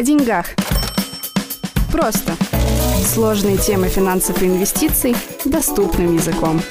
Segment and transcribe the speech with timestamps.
[0.00, 0.46] О деньгах.
[1.92, 2.32] Просто.
[3.04, 6.62] Сложные темы финансов и инвестиций доступным языком.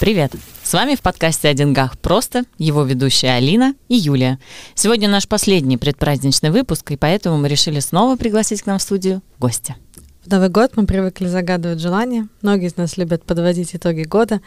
[0.00, 0.32] Привет!
[0.64, 4.40] С вами в подкасте «О деньгах просто» его ведущая Алина и Юлия.
[4.74, 9.22] Сегодня наш последний предпраздничный выпуск, и поэтому мы решили снова пригласить к нам в студию
[9.38, 9.76] гостя.
[10.24, 12.26] В Новый год мы привыкли загадывать желания.
[12.42, 14.40] Многие из нас любят подводить итоги года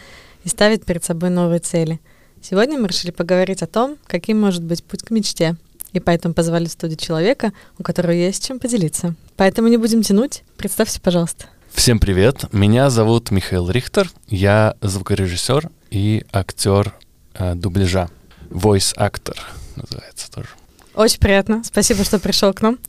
[0.43, 2.02] и ставить перед собой новые цели.
[2.41, 5.55] Сегодня мы решили поговорить о том, каким может быть путь к мечте.
[5.93, 9.15] И поэтому позвали в студию человека, у которого есть чем поделиться.
[9.36, 10.43] Поэтому не будем тянуть.
[10.57, 11.45] Представься, пожалуйста.
[11.71, 16.93] Всем привет, меня зовут Михаил Рихтер, я звукорежиссер и актер
[17.36, 18.09] э, дубляжа.
[18.50, 19.37] Voice actor
[19.75, 20.50] называется тоже.
[20.95, 22.79] Очень приятно, спасибо, что пришел к нам.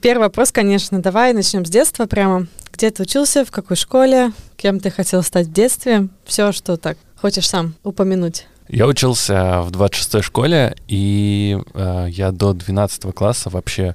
[0.00, 2.46] Первый вопрос, конечно, давай начнем с детства прямо.
[2.72, 6.96] Где ты учился, в какой школе, кем ты хотел стать в детстве, все, что так
[7.16, 8.46] хочешь сам упомянуть.
[8.68, 13.94] Я учился в 26-й школе, и э, я до 12 класса вообще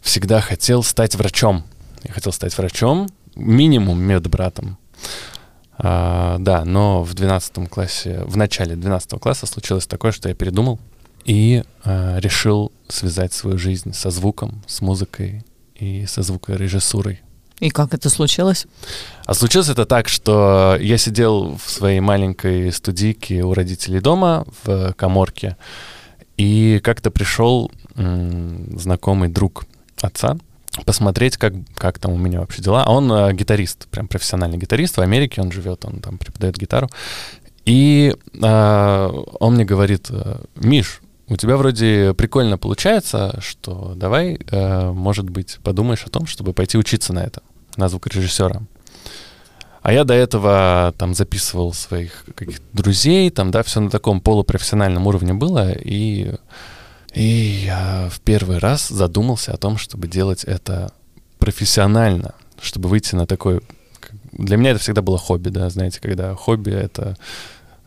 [0.00, 1.64] всегда хотел стать врачом.
[2.02, 4.78] Я хотел стать врачом, минимум медбратом.
[5.76, 10.78] А, да, но в 12 классе, в начале 12 класса случилось такое, что я передумал
[11.24, 17.20] и а, решил связать свою жизнь со звуком, с музыкой и со звукорежиссурой.
[17.62, 18.66] И как это случилось?
[19.24, 24.92] А случилось это так, что я сидел в своей маленькой студийке у родителей дома в
[24.94, 25.56] коморке,
[26.36, 29.64] и как-то пришел знакомый друг
[30.00, 30.38] отца,
[30.84, 32.82] посмотреть, как, как там у меня вообще дела.
[32.84, 34.96] А он э, гитарист, прям профессиональный гитарист.
[34.96, 36.88] В Америке он живет, он там преподает гитару.
[37.64, 40.10] И э, он мне говорит,
[40.56, 46.52] Миш, у тебя вроде прикольно получается, что давай, э, может быть, подумаешь о том, чтобы
[46.52, 47.42] пойти учиться на это,
[47.76, 48.62] на звукорежиссера.
[49.82, 55.06] А я до этого там записывал своих каких-то друзей, там, да, все на таком полупрофессиональном
[55.06, 56.34] уровне было, и
[57.12, 60.92] и я в первый раз задумался о том, чтобы делать это
[61.38, 63.60] профессионально, чтобы выйти на такой...
[64.32, 67.18] Для меня это всегда было хобби, да, знаете, когда хобби— это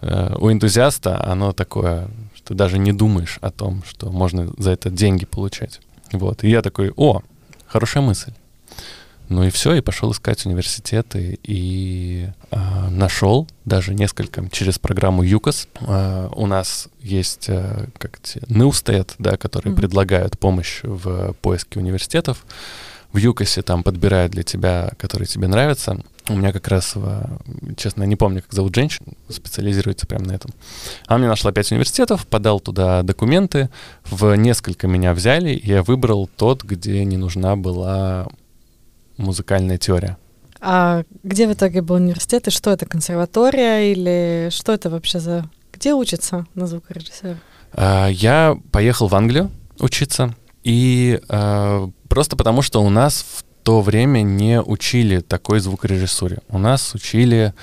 [0.02, 4.92] э, у энтузиаста, оно такое, что даже не думаешь о том, что можно за это
[4.92, 5.82] деньги получать.
[6.12, 6.44] Вот.
[6.44, 7.22] И я такой, о,
[7.66, 8.32] хорошая мысль.
[9.30, 15.68] Ну и все, и пошел искать университеты, и э, нашел даже несколько через программу ЮКОС.
[15.82, 19.78] Э, у нас есть э, как Ньюстед, да, которые mm-hmm.
[19.78, 22.46] предлагают помощь в поиске университетов.
[23.14, 26.04] В ЮКОСе там подбирают для тебя, которые тебе нравятся.
[26.28, 26.96] У меня как раз,
[27.78, 30.52] честно, не помню, как зовут женщину, специализируется прямо на этом.
[31.06, 33.70] Она мне нашла пять университетов, подал туда документы,
[34.06, 38.28] в несколько меня взяли, и я выбрал тот, где не нужна была
[39.18, 40.18] музыкальная теория.
[40.68, 45.50] А где в итоге был университет, и что это, консерватория, или что это вообще за...
[45.72, 47.38] Где учится на звукорежиссера?
[47.74, 50.34] А, я поехал в Англию учиться,
[50.64, 56.40] и а, просто потому, что у нас в то время не учили такой звукорежиссуре.
[56.50, 57.54] У нас учили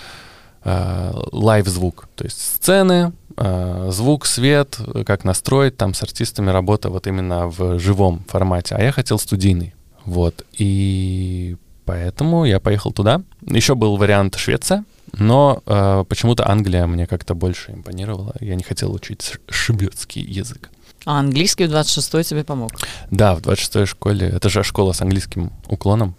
[0.62, 3.12] а, лайв-звук, то есть сцены,
[3.88, 8.74] звук, свет, как настроить, там с артистами работа вот именно в живом формате.
[8.74, 9.74] А я хотел студийный.
[10.04, 10.44] Вот.
[10.52, 13.22] И поэтому я поехал туда.
[13.42, 18.34] Еще был вариант Швеция, но э, почему-то Англия мне как-то больше импонировала.
[18.40, 20.70] Я не хотел учить шведский язык.
[21.04, 22.70] А английский в 26-й тебе помог?
[23.10, 24.28] Да, в 26-й школе.
[24.28, 26.14] Это же школа с английским уклоном.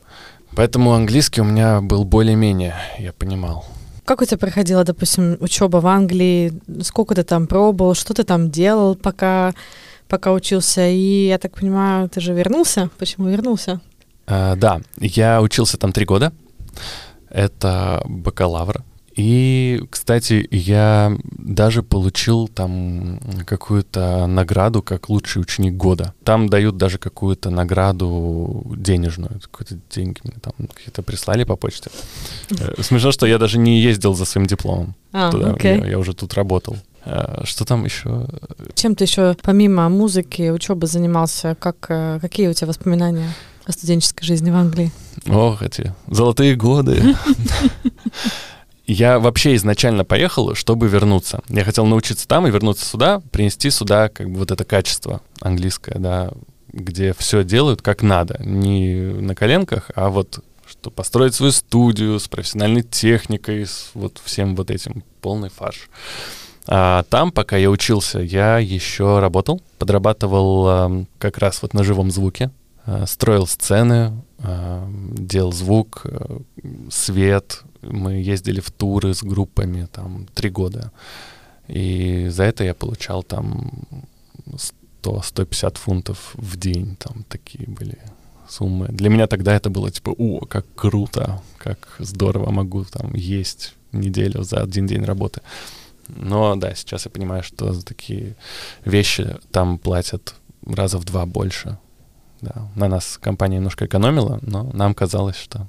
[0.56, 3.66] Поэтому английский у меня был более-менее, я понимал.
[4.06, 6.54] Как у тебя проходила, допустим, учеба в Англии?
[6.82, 7.96] Сколько ты там пробовал?
[7.96, 9.54] Что ты там делал, пока
[10.08, 10.88] пока учился.
[10.88, 12.90] И я так понимаю, ты же вернулся.
[12.98, 13.82] Почему вернулся?
[14.28, 16.32] А, да, я учился там три года.
[17.30, 18.84] Это бакалавр.
[19.16, 26.14] И, кстати, я даже получил там какую-то награду как лучший ученик года.
[26.24, 29.40] Там дают даже какую-то награду денежную.
[29.52, 31.92] Какие-то деньги мне там какие-то прислали по почте.
[32.60, 35.52] Э, смешно, что я даже не ездил за своим дипломом а, туда.
[35.52, 35.80] Okay.
[35.82, 36.76] Я, я уже тут работал.
[37.06, 38.28] Э, что там еще?
[38.76, 41.56] Чем ты еще помимо музыки, учебы занимался?
[41.60, 43.30] Как, э, какие у тебя воспоминания
[43.66, 44.92] о студенческой жизни в Англии?
[45.28, 47.16] Ох, эти золотые годы.
[48.86, 51.42] Я вообще изначально поехал, чтобы вернуться.
[51.48, 55.98] Я хотел научиться там и вернуться сюда, принести сюда как бы вот это качество английское,
[56.00, 56.32] да,
[56.68, 58.44] где все делают как надо.
[58.44, 64.56] Не на коленках, а вот что построить свою студию с профессиональной техникой, с вот всем
[64.56, 65.90] вот этим полный фарш.
[66.68, 72.10] А там, пока я учился, я еще работал, подрабатывал а, как раз вот на живом
[72.10, 72.52] звуке,
[72.86, 74.88] а, строил сцены, а,
[75.18, 76.42] делал звук, а,
[76.90, 77.64] свет.
[77.82, 80.92] Мы ездили в туры с группами там три года.
[81.68, 83.72] И за это я получал там
[85.02, 87.98] 100-150 фунтов в день, там такие были
[88.50, 88.88] суммы.
[88.90, 94.44] Для меня тогда это было типа, о, как круто, как здорово могу там есть неделю
[94.44, 95.42] за один день работы.
[96.08, 98.36] Но да, сейчас я понимаю, что за такие
[98.86, 100.36] вещи там платят
[100.66, 101.78] раза в два больше.
[102.42, 102.68] Да.
[102.76, 105.68] На нас компания немножко экономила, но нам казалось, что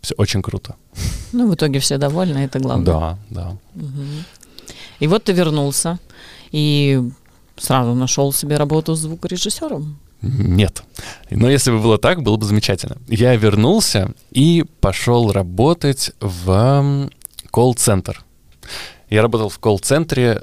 [0.00, 0.76] все очень круто.
[1.32, 2.86] Ну, в итоге все довольны, это главное.
[2.86, 3.48] Да, да.
[3.74, 4.04] Угу.
[5.00, 5.98] И вот ты вернулся
[6.52, 7.02] и
[7.56, 9.98] сразу нашел себе работу звукорежиссером.
[10.22, 10.82] Нет.
[11.30, 12.96] Но если бы было так, было бы замечательно.
[13.08, 17.10] Я вернулся и пошел работать в
[17.50, 18.24] колл-центр.
[19.10, 20.42] Я работал в колл-центре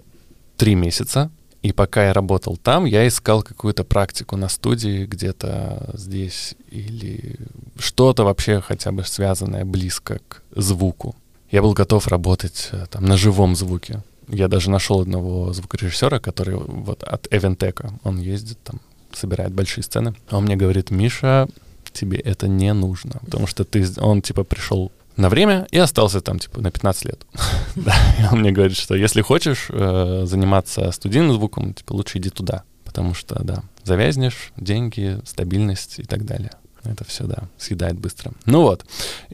[0.57, 1.31] три месяца,
[1.61, 7.35] и пока я работал там, я искал какую-то практику на студии где-то здесь или
[7.77, 11.15] что-то вообще хотя бы связанное близко к звуку.
[11.51, 14.01] Я был готов работать э, там на живом звуке.
[14.27, 18.79] Я даже нашел одного звукорежиссера, который вот от Эвентека, он ездит там,
[19.13, 20.15] собирает большие сцены.
[20.29, 21.47] А он мне говорит, Миша,
[21.91, 26.39] тебе это не нужно, потому что ты, он типа пришел на время и остался там,
[26.39, 27.25] типа, на 15 лет.
[27.75, 32.29] да, и он мне говорит, что если хочешь э, заниматься студийным звуком, типа, лучше иди
[32.29, 36.51] туда, потому что, да, завязнешь, деньги, стабильность и так далее.
[36.83, 38.31] Это все, да, съедает быстро.
[38.45, 38.85] Ну вот.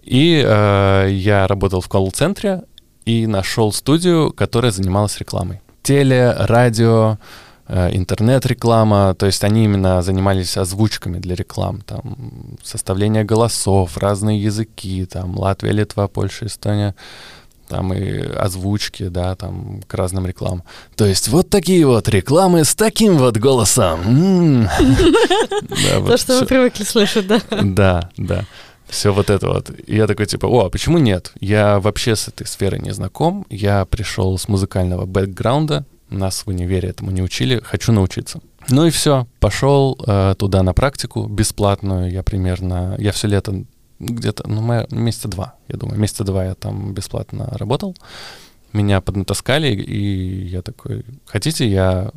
[0.01, 2.63] И э, я работал в колл-центре
[3.06, 5.62] и нашел студию, которая занималась рекламой.
[5.81, 7.18] Теле, радио,
[7.67, 15.37] интернет-реклама, то есть они именно занимались озвучками для реклам, там, составление голосов, разные языки, там,
[15.37, 16.95] Латвия, Литва, Польша, Эстония,
[17.67, 20.63] там и озвучки, да, там, к разным рекламам.
[20.95, 24.69] То есть вот такие вот рекламы с таким вот голосом.
[26.07, 27.41] То, что вы привыкли слышать, да?
[27.49, 28.45] Да, да.
[28.87, 29.69] Все вот это вот.
[29.85, 31.33] И я такой, типа, о, а почему нет?
[31.41, 33.45] Я вообще с этой сферой не знаком.
[33.49, 38.39] Я пришел с музыкального бэкграунда, нас в универе этому не учили, хочу научиться.
[38.69, 42.12] Ну и все, пошел э, туда на практику бесплатную.
[42.12, 43.63] Я примерно, я все лето
[44.00, 44.62] где-то, ну,
[44.92, 47.95] месяца два, я думаю, месяца два я там бесплатно работал.
[48.74, 52.12] Меня поднатаскали, и я такой, хотите, я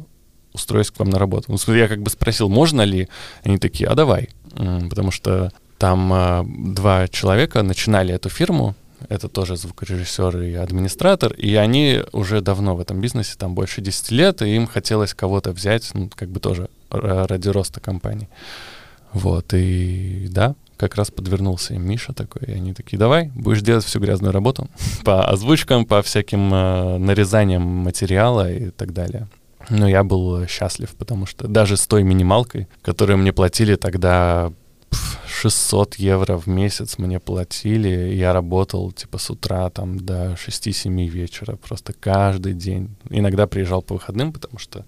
[0.53, 1.53] устроюсь к вам на работу.
[1.53, 3.09] Ну, я как бы спросил, можно ли?
[3.45, 4.31] Они такие, а давай.
[4.53, 6.45] Потому что там э,
[6.75, 8.75] два человека начинали эту фирму,
[9.08, 14.11] это тоже звукорежиссер и администратор, и они уже давно в этом бизнесе, там больше 10
[14.11, 18.29] лет, и им хотелось кого-то взять, ну, как бы тоже ради роста компании.
[19.12, 23.85] Вот, и да, как раз подвернулся им Миша такой, и они такие, давай, будешь делать
[23.85, 24.69] всю грязную работу
[25.05, 29.29] по озвучкам, по всяким э, нарезаниям материала и так далее.
[29.69, 34.52] Но я был счастлив, потому что даже с той минималкой, которую мне платили тогда
[35.41, 41.57] 600 евро в месяц мне платили, я работал типа с утра там до 6-7 вечера,
[41.57, 42.91] просто каждый день.
[43.09, 44.85] Иногда приезжал по выходным, потому что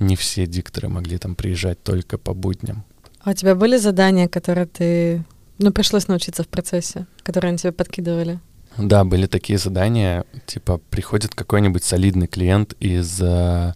[0.00, 2.84] не все дикторы могли там приезжать только по будням.
[3.20, 5.24] А у тебя были задания, которые ты,
[5.58, 8.40] ну, пришлось научиться в процессе, которые они тебе подкидывали?
[8.76, 13.74] Да, были такие задания, типа приходит какой-нибудь солидный клиент из э,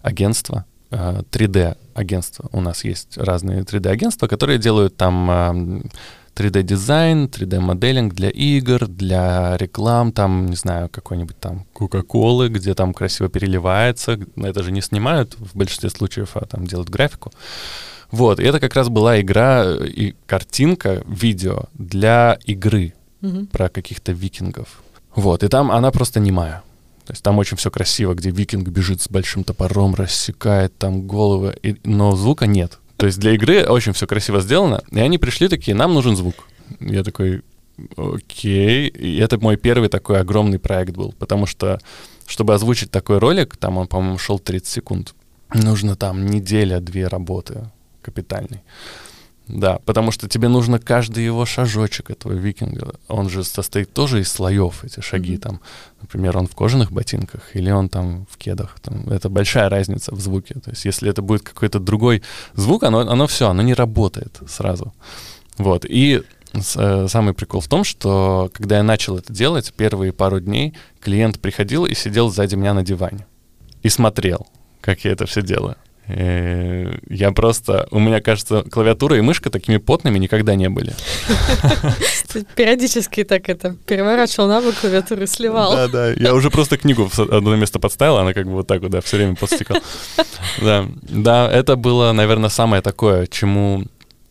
[0.00, 2.48] агентства, 3D-агентства.
[2.52, 5.82] Э, У нас есть разные 3D-агентства, которые делают там
[6.38, 13.28] 3D-дизайн, 3D-моделинг для игр, для реклам, там, не знаю, какой-нибудь там Кока-Колы, где там красиво
[13.28, 14.18] переливается.
[14.36, 17.32] Это же не снимают в большинстве случаев, а там делают графику.
[18.10, 23.48] Вот, и это как раз была игра и картинка, видео для игры mm-hmm.
[23.48, 24.82] про каких-то викингов.
[25.14, 26.62] Вот, и там она просто немая.
[27.08, 31.56] То есть там очень все красиво, где викинг бежит с большим топором, рассекает там головы,
[31.62, 32.80] и, но звука нет.
[32.98, 36.34] То есть для игры очень все красиво сделано, и они пришли такие, нам нужен звук.
[36.80, 37.44] Я такой,
[37.96, 38.88] окей.
[38.88, 41.78] И это мой первый такой огромный проект был, потому что,
[42.26, 45.14] чтобы озвучить такой ролик, там он, по-моему, шел 30 секунд,
[45.54, 47.70] нужно там неделя-две работы
[48.02, 48.60] капитальной.
[49.48, 52.94] Да, потому что тебе нужно каждый его шажочек этого викинга.
[53.08, 55.40] Он же состоит тоже из слоев, эти шаги mm-hmm.
[55.40, 55.60] там.
[56.02, 58.76] Например, он в кожаных ботинках или он там в кедах.
[58.82, 60.54] Там, это большая разница в звуке.
[60.54, 62.22] То есть если это будет какой-то другой
[62.54, 64.92] звук, оно, оно все, оно не работает сразу.
[65.56, 65.86] Вот.
[65.88, 70.74] И э, самый прикол в том, что когда я начал это делать, первые пару дней
[71.00, 73.26] клиент приходил и сидел сзади меня на диване
[73.82, 74.46] и смотрел,
[74.82, 75.76] как я это все делаю.
[76.08, 77.86] Э, я просто...
[77.90, 80.94] У меня, кажется, клавиатура и мышка такими потными никогда не были.
[82.56, 85.72] Периодически так это переворачивал на бок клавиатуру и сливал.
[85.72, 86.12] Да, да.
[86.12, 89.00] Я уже просто книгу в одно место подставил, она как бы вот так вот, да,
[89.00, 89.80] все время подстекала.
[90.60, 93.84] Да, да, это было, наверное, самое такое, чему,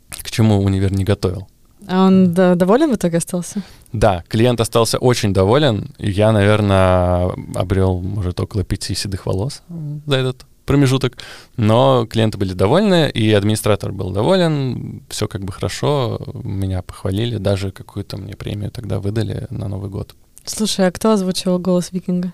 [0.09, 1.47] к чему универ не готовил.
[1.87, 3.61] А он да, доволен в итоге остался?
[3.93, 5.93] Да, клиент остался очень доволен.
[5.99, 9.61] Я, наверное, обрел, может, около пяти седых волос
[10.05, 11.17] за этот промежуток,
[11.55, 17.71] но клиенты были довольны, и администратор был доволен, все как бы хорошо, меня похвалили, даже
[17.71, 20.15] какую-то мне премию тогда выдали на Новый год.
[20.45, 22.31] Слушай, а кто озвучивал голос викинга?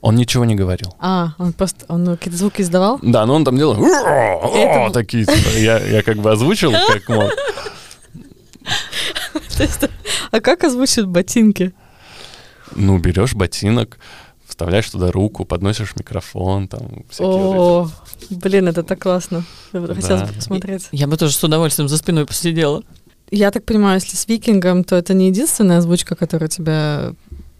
[0.00, 0.94] Он ничего не говорил.
[0.98, 2.98] А, он просто, он какие-то звуки издавал?
[3.00, 7.30] Да, но он там делал Это- такие, типа, я, я как бы озвучил, как мог.
[10.30, 11.72] А как озвучивают ботинки?
[12.74, 13.98] Ну, берешь ботинок,
[14.46, 17.90] вставляешь туда руку, подносишь микрофон, там, всякие вот О,
[18.30, 19.44] блин, это так классно.
[19.72, 20.26] Хотелось Да.
[20.26, 20.88] бы посмотреть.
[20.92, 22.82] Я бы тоже с удовольствием за спиной посидела.
[23.30, 27.14] Я так понимаю, если с викингом, то это не единственная озвучка, которая тебя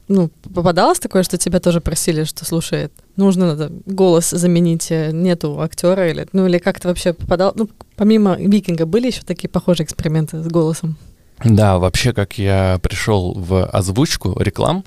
[0.07, 5.61] ну, попадалось такое, что тебя тоже просили, что слушай, нужно надо голос заменить, э, нету
[5.61, 10.43] актера или ну или как-то вообще попадал, ну помимо Викинга были еще такие похожие эксперименты
[10.43, 10.97] с голосом.
[11.43, 14.85] Да, вообще, как я пришел в озвучку реклам,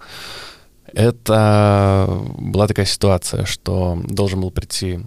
[0.98, 5.00] это была такая ситуация, что должен был прийти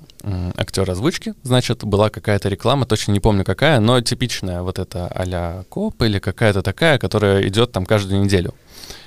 [0.57, 5.65] актер озвучки, значит, была какая-то реклама, точно не помню какая, но типичная вот эта а-ля
[5.69, 8.55] коп или какая-то такая, которая идет там каждую неделю.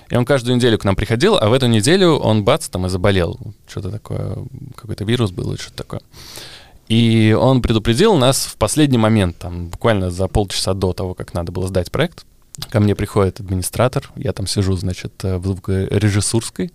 [0.10, 2.90] И он каждую неделю к нам приходил, а в эту неделю он бац, там и
[2.90, 3.40] заболел.
[3.66, 4.40] Что-то такое,
[4.76, 6.02] какой-то вирус был или что-то такое.
[6.90, 11.54] И он предупредил нас в последний момент, там, буквально за полчаса до того, как надо
[11.54, 12.26] было сдать проект.
[12.70, 16.72] Ко мне приходит администратор, я там сижу, значит, э, в звукорежиссурской.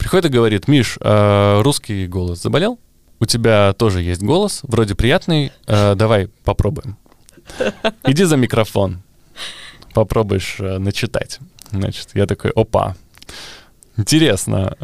[0.00, 2.78] Приходит и говорит, Миш, э, русский голос заболел?
[3.18, 6.96] У тебя тоже есть голос, вроде приятный, э, давай попробуем.
[8.06, 9.02] Иди за микрофон,
[9.92, 11.38] попробуешь э, начитать.
[11.70, 12.96] Значит, я такой, опа,
[13.96, 14.74] интересно.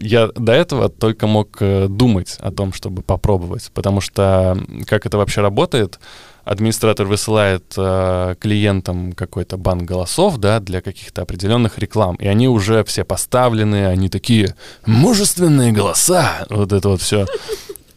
[0.00, 1.56] Я до этого только мог
[1.88, 6.00] думать о том, чтобы попробовать, потому что как это вообще работает,
[6.44, 12.84] администратор высылает э, клиентам какой-то банк голосов, да, для каких-то определенных реклам, и они уже
[12.84, 14.54] все поставлены, они такие
[14.86, 17.26] мужественные голоса, вот это вот все.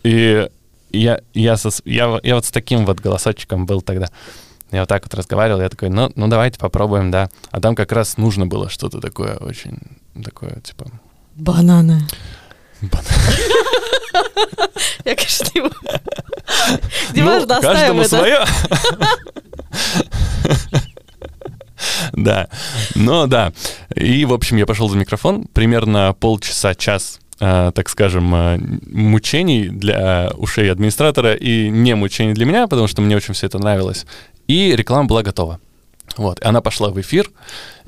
[0.03, 0.47] И
[0.91, 4.09] я, я, со я, я вот с таким вот голосочком был тогда.
[4.71, 7.29] Я вот так вот разговаривал, я такой, ну, ну давайте попробуем, да.
[7.51, 9.79] А там как раз нужно было что-то такое очень,
[10.23, 10.87] такое, типа...
[11.35, 12.01] Бананы.
[12.81, 13.03] Бан-
[15.05, 15.75] Я, конечно, не могу.
[17.13, 18.09] Димаш, Ну, каждому это.
[18.09, 18.39] свое.
[22.13, 22.47] Да,
[22.95, 23.53] но да.
[23.95, 25.45] И, в общем, я пошел за микрофон.
[25.53, 28.57] Примерно полчаса, час, э, так скажем, э,
[28.87, 33.59] мучений для ушей администратора и не мучений для меня, потому что мне очень все это
[33.59, 34.05] нравилось.
[34.47, 35.59] И реклама была готова.
[36.15, 37.29] Вот, и она пошла в эфир.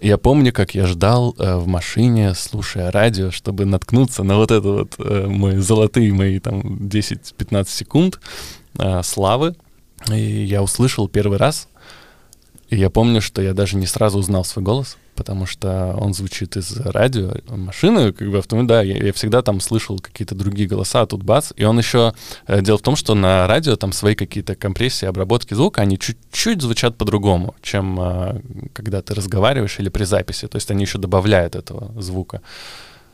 [0.01, 4.67] Я помню, как я ждал э, в машине, слушая радио, чтобы наткнуться на вот это
[4.67, 8.19] вот э, мои золотые мои там 10-15 секунд
[8.77, 9.55] э, славы.
[10.09, 11.67] И я услышал первый раз.
[12.69, 16.55] И я помню, что я даже не сразу узнал свой голос, потому что он звучит
[16.55, 21.01] из радио, машины, как бы автомобиль, да, я, я всегда там слышал какие-то другие голоса,
[21.01, 21.51] а тут бац.
[21.55, 22.13] И он еще,
[22.47, 26.61] э, дело в том, что на радио там свои какие-то компрессии, обработки звука, они чуть-чуть
[26.61, 28.41] звучат по-другому, чем э,
[28.73, 30.47] когда ты разговариваешь или при записи.
[30.47, 32.41] То есть они еще добавляют этого звука.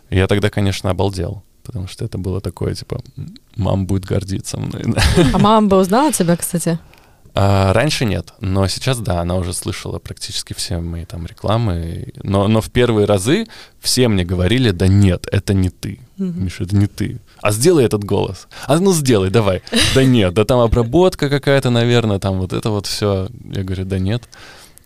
[0.10, 1.44] Я тогда, конечно, обалдел.
[1.64, 3.02] Потому что это было такое, типа,
[3.56, 4.84] мама будет гордиться мной.
[5.34, 6.78] А мама бы узнала тебя, кстати?
[7.38, 12.14] А, раньше нет, но сейчас да, она уже слышала практически все мои там рекламы.
[12.24, 13.46] Но, но в первые разы
[13.82, 16.00] все мне говорили, да нет, это не ты.
[16.18, 17.20] Миша, это не ты.
[17.42, 18.48] А сделай этот голос.
[18.68, 19.64] А ну сделай, давай.
[19.94, 23.28] Да нет, да там обработка какая-то, наверное, там вот это вот все.
[23.44, 24.24] Я говорю, да нет.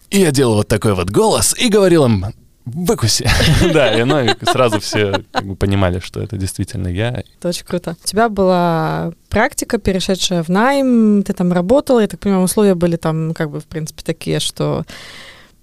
[0.10, 2.26] И я делал вот такой вот голос и говорил им,
[2.70, 3.30] выкуси.
[3.74, 7.24] Да, и ну, сразу все как бы понимали, что это действительно я.
[7.38, 7.96] Это очень круто.
[8.04, 12.96] У тебя была практика, перешедшая в найм, ты там работала, я так понимаю, условия были
[12.96, 14.86] там как бы, в принципе, такие, что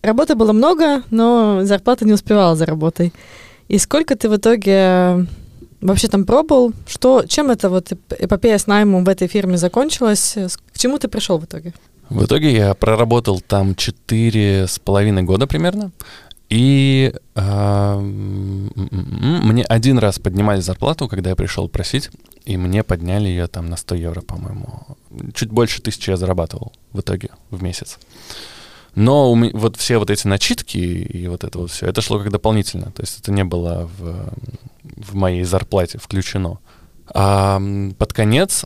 [0.02, 3.12] работы было много, но зарплата не успевала за работой.
[3.68, 5.26] И сколько ты в итоге
[5.80, 6.72] вообще там пробовал?
[6.86, 10.36] Что, чем эта вот эп- эпопея с наймом в этой фирме закончилась?
[10.72, 11.72] К чему ты пришел в итоге?
[12.08, 15.90] В итоге я проработал там четыре с половиной года примерно.
[16.48, 22.10] И м, мне один раз поднимали зарплату, когда я пришел просить,
[22.44, 24.86] и мне подняли ее там на 100 евро, по-моему.
[25.34, 27.98] Чуть больше тысячи я зарабатывал в итоге в месяц.
[28.94, 32.18] Но у ме- вот все вот эти начитки и вот это вот все, это шло
[32.18, 32.92] как дополнительно.
[32.92, 34.32] То есть это не было в,
[34.84, 36.58] в моей зарплате включено.
[37.12, 37.60] А
[37.98, 38.64] под конец,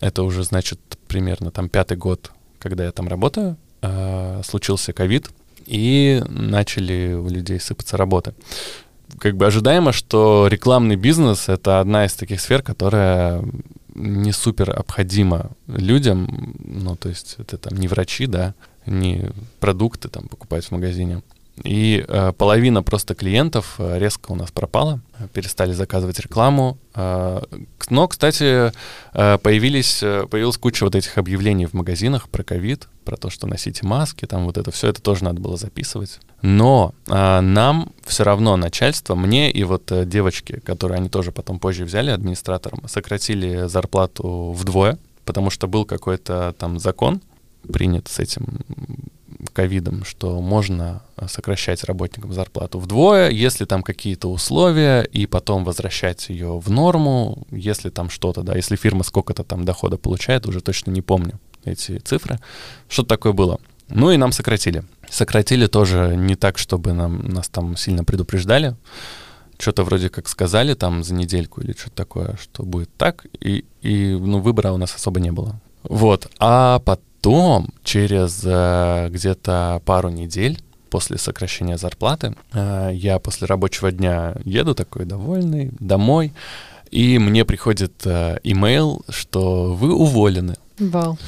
[0.00, 0.78] это уже, значит,
[1.08, 5.30] примерно там пятый год, когда я там работаю, а, случился ковид,
[5.70, 8.34] и начали у людей сыпаться работы.
[9.18, 13.44] Как бы ожидаемо, что рекламный бизнес— это одна из таких сфер, которая
[13.94, 18.54] не супер обходима людям, ну, то есть это там не врачи, да,
[18.86, 21.22] не продукты там покупать в магазине.
[21.62, 25.00] И э, половина просто клиентов э, резко у нас пропала,
[25.34, 26.78] перестали заказывать рекламу.
[26.94, 27.42] Э,
[27.90, 28.72] но, кстати,
[29.12, 33.46] э, появились, э, появилась куча вот этих объявлений в магазинах про ковид, про то, что
[33.46, 36.20] носите маски, там вот это все, это тоже надо было записывать.
[36.40, 41.58] Но э, нам все равно начальство, мне и вот э, девочки, которые они тоже потом
[41.58, 47.20] позже взяли администратором, сократили зарплату вдвое, потому что был какой-то там закон
[47.70, 48.60] принят с этим
[49.52, 56.58] ковидом, что можно сокращать работникам зарплату вдвое, если там какие-то условия, и потом возвращать ее
[56.58, 61.02] в норму, если там что-то, да, если фирма сколько-то там дохода получает, уже точно не
[61.02, 62.38] помню эти цифры.
[62.88, 63.58] Что-то такое было.
[63.88, 64.84] Ну и нам сократили.
[65.10, 68.76] Сократили тоже не так, чтобы нам, нас там сильно предупреждали.
[69.58, 74.16] Что-то вроде как сказали там за недельку или что-то такое, что будет так, и, и
[74.18, 75.60] ну, выбора у нас особо не было.
[75.82, 76.30] Вот.
[76.38, 80.58] А потом Потом, через э, где-то пару недель
[80.88, 86.32] после сокращения зарплаты, э, я после рабочего дня еду такой довольный домой,
[86.90, 90.56] и мне приходит э, имейл, что вы уволены.
[90.78, 91.18] Вау.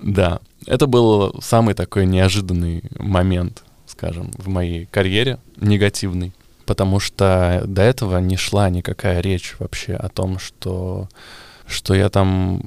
[0.00, 6.32] Да, это был самый такой неожиданный момент, скажем, в моей карьере, негативный,
[6.66, 11.08] потому что до этого не шла никакая речь вообще о том, что,
[11.68, 12.62] что я там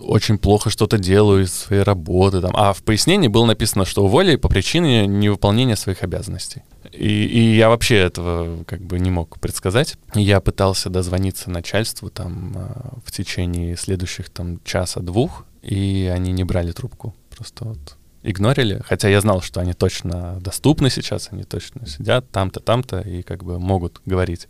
[0.00, 2.40] очень плохо что-то делаю из своей работы.
[2.40, 2.52] Там.
[2.54, 6.62] А в пояснении было написано, что уволили по причине невыполнения своих обязанностей.
[6.92, 9.96] И, и я вообще этого как бы не мог предсказать.
[10.14, 16.72] Я пытался дозвониться начальству там а, в течение следующих там часа-двух, и они не брали
[16.72, 17.14] трубку.
[17.36, 22.60] Просто вот игнорили, хотя я знал, что они точно доступны сейчас, они точно сидят там-то,
[22.60, 24.48] там-то и как бы могут говорить.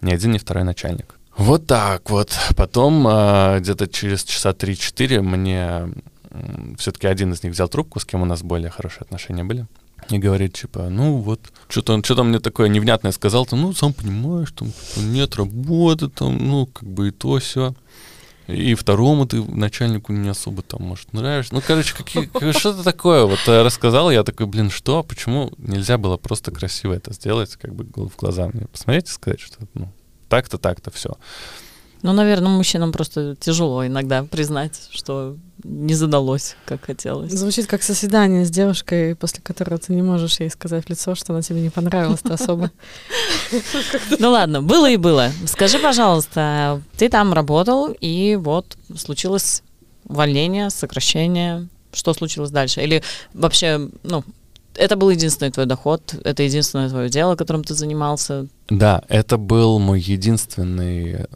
[0.00, 1.19] Ни один, ни второй начальник.
[1.40, 2.36] Вот так вот.
[2.54, 5.88] Потом э, где-то через часа 3-4 мне
[6.76, 9.66] все-таки один из них взял трубку, с кем у нас более хорошие отношения были.
[10.10, 13.94] И говорит, типа, ну вот, что-то он что-то мне такое невнятное сказал, там, ну, сам
[13.94, 17.74] понимаешь, там, типа, нет работы, там, ну, как бы и то все.
[18.46, 21.54] И второму ты начальнику не особо там, может, нравишься.
[21.54, 24.10] Ну, короче, какие, что-то такое вот э, рассказал.
[24.10, 25.02] Я такой, блин, что?
[25.02, 29.40] Почему нельзя было просто красиво это сделать, как бы в глаза мне посмотреть и сказать,
[29.40, 29.90] что, ну,
[30.30, 31.18] так-то, так-то, все.
[32.02, 37.30] Ну, наверное, мужчинам просто тяжело иногда признать, что не задалось, как хотелось.
[37.30, 41.34] Звучит как соседание с девушкой, после которого ты не можешь ей сказать в лицо, что
[41.34, 42.70] она тебе не понравилась-то особо.
[44.18, 45.30] Ну ладно, было и было.
[45.46, 49.62] Скажи, пожалуйста, ты там работал, и вот случилось
[50.06, 51.68] увольнение, сокращение.
[51.92, 52.80] Что случилось дальше?
[52.80, 53.02] Или
[53.34, 54.24] вообще, ну,
[54.80, 58.46] это был единственный твой доход, это единственное твое дело, которым ты занимался.
[58.70, 61.26] Да, это был мой единственный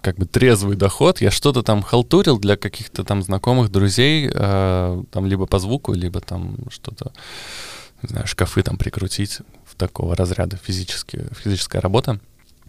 [0.00, 1.20] как бы трезвый доход.
[1.20, 6.20] Я что-то там халтурил для каких-то там знакомых, друзей, э, там либо по звуку, либо
[6.20, 7.12] там что-то,
[8.02, 12.18] не знаю, шкафы там прикрутить в такого разряда физически, физическая работа.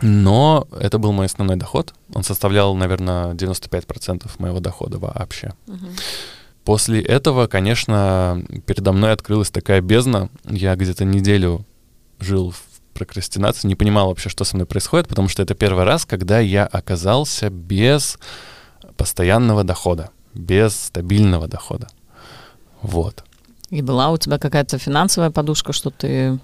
[0.02, 1.94] Но это был мой основной доход.
[2.14, 5.54] Он составлял, наверное, 95% моего дохода вообще.
[5.68, 6.00] Uh-huh.
[6.64, 10.30] После этого, конечно, передо мной открылась такая бездна.
[10.46, 11.66] Я где-то неделю
[12.20, 12.62] жил в
[12.94, 16.66] прокрастинации, не понимал вообще, что со мной происходит, потому что это первый раз, когда я
[16.66, 18.20] оказался без
[18.96, 21.88] постоянного дохода, без стабильного дохода.
[22.82, 23.24] Вот.
[23.70, 26.40] И была у тебя какая-то финансовая подушка, что ты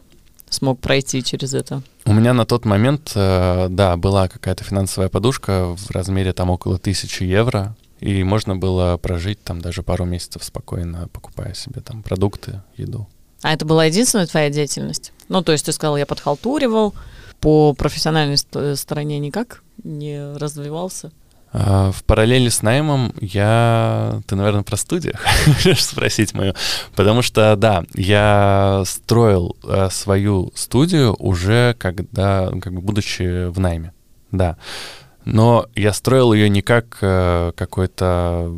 [0.49, 1.83] смог пройти через это?
[2.05, 6.77] У меня на тот момент, э, да, была какая-то финансовая подушка в размере там около
[6.79, 7.75] тысячи евро.
[7.99, 13.07] И можно было прожить там даже пару месяцев спокойно, покупая себе там продукты, еду.
[13.41, 15.13] А это была единственная твоя деятельность?
[15.29, 16.93] Ну, то есть ты сказал, я подхалтуривал,
[17.39, 18.37] по профессиональной
[18.75, 21.11] стороне никак не развивался?
[21.53, 24.21] А, в параллели с наймом я...
[24.27, 25.15] Ты, наверное, про студию
[25.77, 26.53] спросить мою?
[26.95, 33.93] Потому что, да, я строил а, свою студию уже когда, как бы, будучи в найме.
[34.31, 34.57] Да
[35.27, 38.51] но я строил ее не как э, какой-то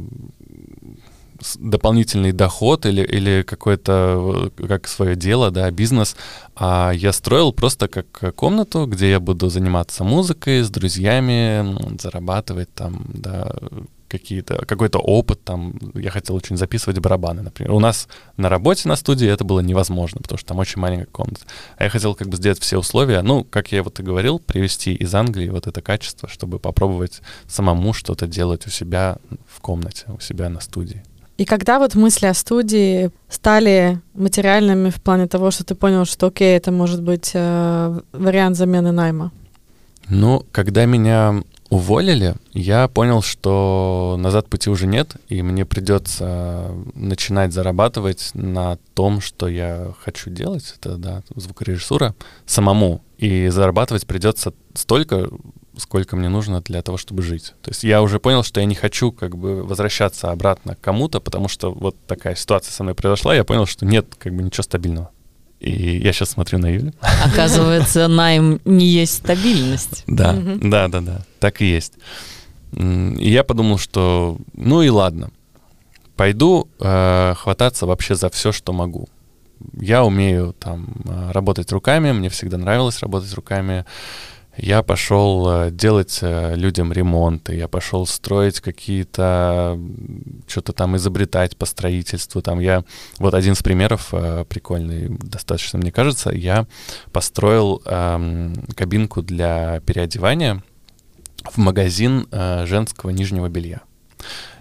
[1.57, 6.15] дополнительный доход или, или какое-то, э, как свое дело, да, бизнес,
[6.55, 13.05] а я строил просто как комнату, где я буду заниматься музыкой с друзьями, зарабатывать там,
[13.07, 13.51] да,
[14.09, 17.71] какие-то, какой-то опыт, там, я хотел очень записывать барабаны, например.
[17.73, 21.45] У нас на работе, на студии это было невозможно, потому что там очень маленькая комната.
[21.77, 24.93] А я хотел как бы сделать все условия, ну, как я вот и говорил, привести
[24.93, 29.17] из Англии вот это качество, чтобы попробовать самому что-то делать у себя
[29.47, 31.03] в комнате, у себя на студии.
[31.37, 36.27] И когда вот мысли о студии стали материальными в плане того, что ты понял, что
[36.27, 39.31] окей, это может быть э, вариант замены найма?
[40.09, 47.53] Ну, когда меня уволили, я понял, что назад пути уже нет, и мне придется начинать
[47.53, 53.01] зарабатывать на том, что я хочу делать, это, да, звукорежиссура, самому.
[53.17, 55.29] И зарабатывать придется столько,
[55.77, 57.53] сколько мне нужно для того, чтобы жить.
[57.61, 61.19] То есть я уже понял, что я не хочу как бы возвращаться обратно к кому-то,
[61.19, 64.63] потому что вот такая ситуация со мной произошла, я понял, что нет как бы ничего
[64.63, 65.11] стабильного.
[65.59, 66.93] И я сейчас смотрю на Юлю.
[67.25, 70.03] Оказывается, найм не есть стабильность.
[70.07, 71.93] Да, да, да, да, так и есть.
[72.71, 75.31] И я подумал, что ну и ладно,
[76.15, 79.09] пойду э, хвататься вообще за все, что могу.
[79.73, 83.85] Я умею там э, работать руками, мне всегда нравилось работать руками
[84.61, 89.79] я пошел э, делать э, людям ремонты, я пошел строить какие-то,
[90.47, 92.41] что-то там изобретать по строительству.
[92.41, 92.83] Там я,
[93.17, 96.67] вот один из примеров э, прикольный, достаточно, мне кажется, я
[97.11, 100.63] построил эм, кабинку для переодевания
[101.43, 103.81] в магазин э, женского нижнего белья.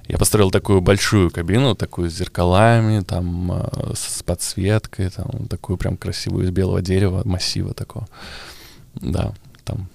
[0.07, 5.97] Я построил такую большую кабину, такую с зеркалами, там, э, с подсветкой, там, такую прям
[5.97, 8.09] красивую из белого дерева, массива такого.
[8.95, 9.35] Да,
[9.68, 9.88] там.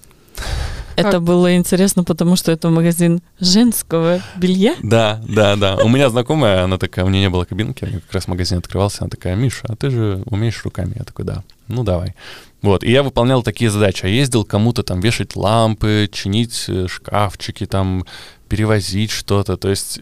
[0.96, 4.76] Это было интересно, потому что это магазин женского белья.
[4.82, 5.76] Да, да, да.
[5.76, 9.10] У меня знакомая, она такая, у меня не было кабинки, как раз магазин открывался, она
[9.10, 10.92] такая, Миша, а ты же умеешь руками?
[10.96, 12.14] Я такой, да, ну давай.
[12.62, 14.06] Вот, и я выполнял такие задачи.
[14.06, 18.06] Я ездил кому-то там вешать лампы, чинить э, шкафчики, там,
[18.48, 19.58] перевозить что-то.
[19.58, 20.00] То есть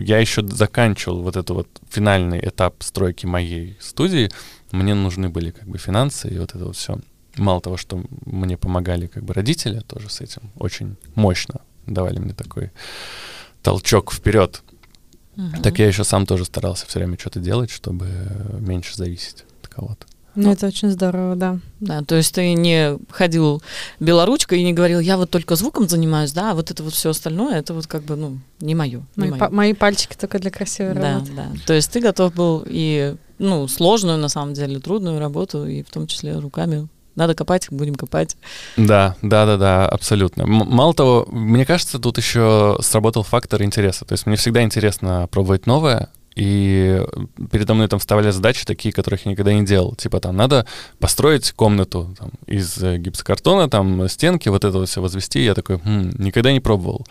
[0.00, 4.28] я еще заканчивал вот этот вот финальный этап стройки моей студии.
[4.72, 6.98] Мне нужны были как бы финансы и вот это вот все
[7.40, 12.34] мало того, что мне помогали как бы родители тоже с этим очень мощно давали мне
[12.34, 12.70] такой
[13.62, 14.62] толчок вперед.
[15.36, 15.62] Uh-huh.
[15.62, 18.08] Так я еще сам тоже старался все время что-то делать, чтобы
[18.58, 20.06] меньше зависеть от кого-то.
[20.36, 21.58] Ну, ну, это очень здорово, да.
[21.80, 23.62] Да, то есть ты не ходил
[23.98, 27.10] белоручкой и не говорил, я вот только звуком занимаюсь, да, а вот это вот все
[27.10, 29.02] остальное, это вот как бы, ну, не мое.
[29.16, 31.32] Мои, по- мои пальчики только для красивой да, работы.
[31.32, 31.60] Да, да.
[31.66, 35.90] То есть ты готов был и, ну, сложную, на самом деле, трудную работу, и в
[35.90, 36.88] том числе руками
[37.20, 38.36] надо копать, будем копать.
[38.76, 40.42] Да, да, да, да, абсолютно.
[40.42, 44.04] М- мало того, мне кажется, тут еще сработал фактор интереса.
[44.04, 47.02] То есть мне всегда интересно пробовать новое, и
[47.50, 49.94] передо мной там вставали задачи такие, которых я никогда не делал.
[49.96, 50.64] Типа там надо
[50.98, 55.44] построить комнату там, из гипсокартона, там стенки, вот это все возвести.
[55.44, 57.06] Я такой, хм, никогда не пробовал.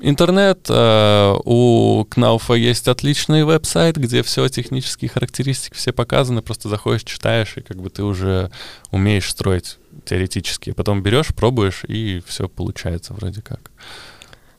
[0.00, 7.04] Интернет, э, у Кнауфа есть отличный веб-сайт, где все технические характеристики все показаны, просто заходишь,
[7.04, 8.50] читаешь, и как бы ты уже
[8.90, 10.72] умеешь строить теоретически.
[10.72, 13.70] Потом берешь, пробуешь, и все получается вроде как.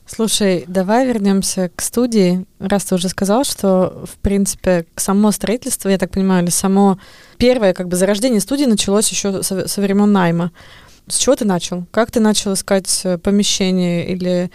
[0.07, 2.45] Слушай, давай вернемся к студии.
[2.59, 6.99] Раз ты уже сказал, что, в принципе, само строительство, я так понимаю, или само
[7.37, 10.51] первое как бы зарождение студии началось еще со, со времен найма.
[11.07, 11.85] С чего ты начал?
[11.91, 14.51] Как ты начал искать э, помещение или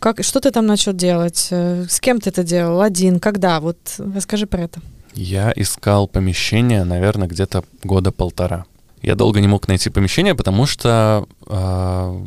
[0.00, 1.48] как, что ты там начал делать?
[1.50, 2.80] Э, с кем ты это делал?
[2.80, 3.20] Один?
[3.20, 3.60] Когда?
[3.60, 4.80] Вот расскажи про это.
[5.14, 8.64] Я искал помещение, наверное, где-то года полтора.
[9.02, 12.22] Я долго не мог найти помещение, потому что э,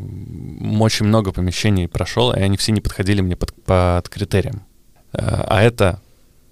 [0.80, 4.64] очень много помещений прошел, и они все не подходили мне под, под критерием.
[5.14, 6.00] Э, а это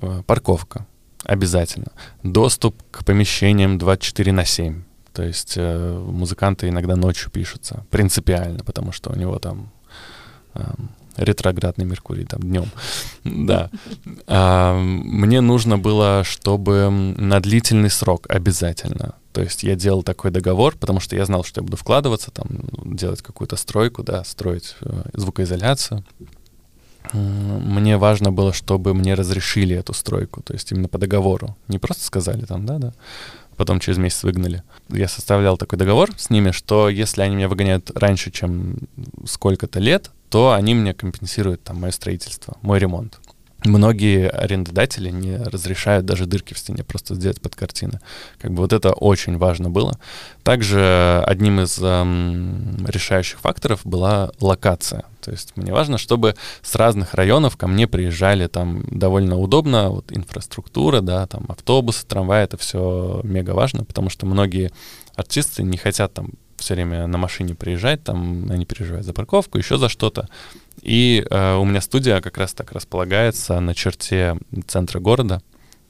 [0.02, 0.86] э, парковка
[1.24, 1.92] обязательно.
[2.24, 4.84] Доступ к помещениям 24 на 7.
[5.14, 7.86] То есть э, музыканты иногда ночью пишутся.
[7.90, 9.72] Принципиально, потому что у него там
[11.24, 12.66] ретроградный Меркурий там днем.
[13.24, 13.70] Да.
[14.28, 19.16] А, мне нужно было, чтобы на длительный срок обязательно.
[19.34, 22.48] То есть я делал такой договор, потому что я знал, что я буду вкладываться, там,
[22.84, 26.04] делать какую-то стройку, да, строить э, звукоизоляцию.
[27.14, 31.58] Мне важно было, чтобы мне разрешили эту стройку, то есть именно по договору.
[31.68, 32.94] Не просто сказали там, да, да,
[33.62, 34.64] потом через месяц выгнали.
[34.90, 38.76] Я составлял такой договор с ними, что если они меня выгоняют раньше, чем
[39.28, 43.20] сколько-то лет, то они мне компенсируют там мое строительство, мой ремонт.
[43.64, 48.00] Многие арендодатели не разрешают даже дырки в стене просто сделать под картины.
[48.40, 50.00] Как бы вот это очень важно было.
[50.44, 55.04] Также одним из эм, решающих факторов была локация.
[55.22, 60.12] То есть мне важно, чтобы с разных районов ко мне приезжали там довольно удобно, вот
[60.12, 64.72] инфраструктура, да, там автобусы, трамваи, это все мега важно, потому что многие
[65.16, 69.78] артисты не хотят там все время на машине приезжать, там они переживают за парковку, еще
[69.78, 70.30] за что-то.
[70.82, 75.42] И э, у меня студия как раз так располагается на черте центра города.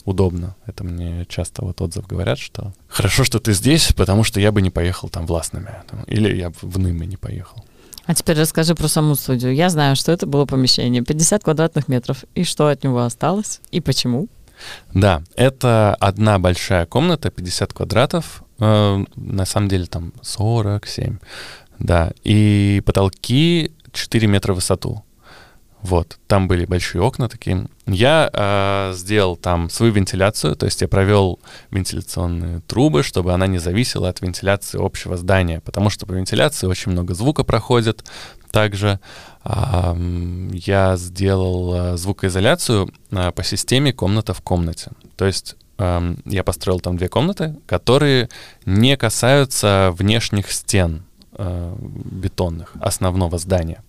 [0.04, 0.56] Удобно.
[0.66, 4.62] Это мне часто вот отзыв говорят, что хорошо, что ты здесь, потому что я бы
[4.62, 5.72] не поехал там в Ласнами.
[6.08, 7.64] Или я в Нымы не поехал.
[8.06, 9.54] А теперь расскажи про саму студию.
[9.54, 12.26] Я знаю, что это было помещение 50 квадратных метров.
[12.34, 13.62] И что от него осталось?
[13.72, 14.28] И почему?
[14.94, 18.44] Да, это одна большая комната, 50 квадратов.
[18.60, 21.18] Э, на самом деле там 47.
[21.80, 25.04] Да, и потолки 4 метра в высоту.
[25.82, 27.66] Вот, там были большие окна такие.
[27.88, 31.40] Я э, сделал там свою вентиляцию, то есть я провел
[31.72, 36.92] вентиляционные трубы, чтобы она не зависела от вентиляции общего здания, потому что по вентиляции очень
[36.92, 38.04] много звука проходит.
[38.52, 39.00] Также
[39.44, 44.92] э, я сделал э, звукоизоляцию э, по системе комната в комнате.
[45.16, 48.30] То есть э, я построил там две комнаты, которые
[48.66, 51.06] не касаются внешних стен
[51.42, 53.84] э, бетонных основного здания.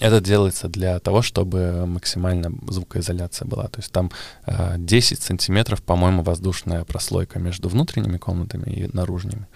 [0.00, 3.68] Это делается для того, чтобы максимально звукоизоляция была.
[3.68, 4.10] То есть там
[4.46, 9.46] э, 10 сантиметров, по-моему, воздушная прослойка между внутренними комнатами и наружными.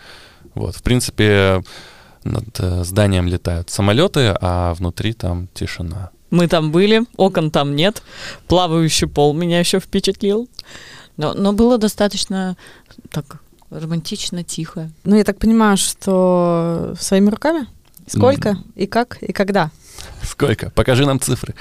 [0.54, 1.62] Вот, в принципе,
[2.24, 6.10] над э, зданием летают самолеты, а внутри там тишина.
[6.30, 8.02] Мы там были, окон там нет,
[8.46, 10.48] плавающий пол меня еще впечатлил.
[11.16, 12.56] Но, но было достаточно
[13.10, 14.90] так романтично, тихо.
[15.04, 17.66] Ну, я так понимаю, что своими руками?
[18.06, 19.70] Сколько и как и когда?
[20.22, 20.70] Сколько?
[20.70, 21.54] Покажи нам цифры.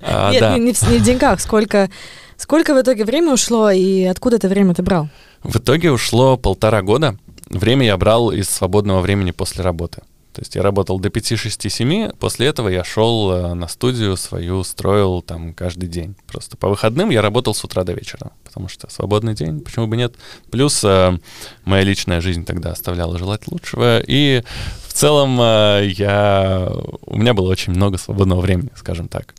[0.00, 0.56] А, Нет, да.
[0.56, 1.40] не, не, в, не в деньгах.
[1.40, 1.90] Сколько,
[2.36, 5.08] сколько в итоге времени ушло и откуда это время ты брал?
[5.42, 7.18] В итоге ушло полтора года.
[7.50, 10.02] Время я брал из свободного времени после работы.
[10.36, 14.18] То есть я работал до 5, 6, 7, после этого я шел э, на студию
[14.18, 16.14] свою, строил там каждый день.
[16.26, 19.96] Просто по выходным я работал с утра до вечера, потому что свободный день, почему бы
[19.96, 20.14] нет.
[20.50, 21.18] Плюс э,
[21.64, 24.42] моя личная жизнь тогда оставляла желать лучшего, и
[24.86, 26.70] в целом э, я...
[27.06, 29.34] у меня было очень много свободного времени, скажем так.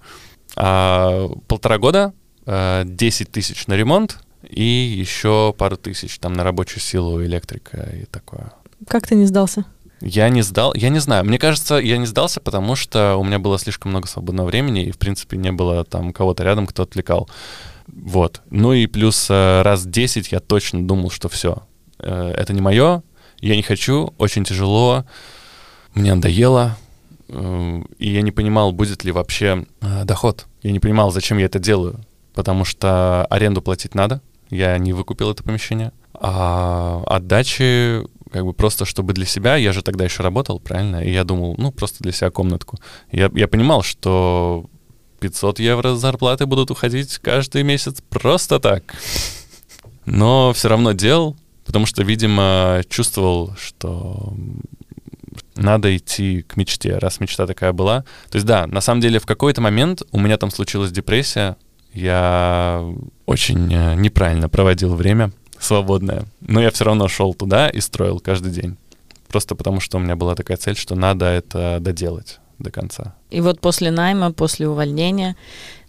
[0.55, 2.13] А полтора года,
[2.47, 4.17] э, 10 тысяч на ремонт,
[4.49, 8.51] и еще пару тысяч там на рабочую силу электрика и такое.
[8.87, 9.65] Как ты не сдался?
[10.01, 11.25] Я не сдал, я не знаю.
[11.25, 14.91] Мне кажется, я не сдался, потому что у меня было слишком много свободного времени, и,
[14.91, 17.27] в принципе, не было там кого-то рядом, кто отвлекал.
[17.87, 18.41] Вот.
[18.49, 21.63] Ну и плюс э, раз 10 я точно думал, что все,
[21.99, 23.01] э, это не мое,
[23.39, 25.05] я не хочу, очень тяжело,
[25.93, 26.77] мне надоело,
[27.29, 29.65] э, и я не понимал, будет ли вообще
[30.03, 30.47] доход.
[30.63, 32.01] Я не понимал, зачем я это делаю,
[32.35, 38.85] потому что аренду платить надо, я не выкупил это помещение, а отдачи как бы просто
[38.85, 42.11] чтобы для себя, я же тогда еще работал, правильно, и я думал, ну, просто для
[42.11, 42.77] себя комнатку.
[43.11, 44.69] Я, я понимал, что
[45.19, 48.83] 500 евро зарплаты будут уходить каждый месяц просто так.
[50.05, 51.35] Но все равно делал,
[51.65, 54.33] потому что, видимо, чувствовал, что
[55.55, 58.01] надо идти к мечте, раз мечта такая была.
[58.29, 61.57] То есть да, на самом деле в какой-то момент у меня там случилась депрессия,
[61.93, 62.85] я
[63.25, 66.25] очень э, неправильно проводил время, свободное.
[66.41, 68.77] Но я все равно шел туда и строил каждый день.
[69.27, 73.13] Просто потому, что у меня была такая цель, что надо это доделать до конца.
[73.29, 75.35] И вот после найма, после увольнения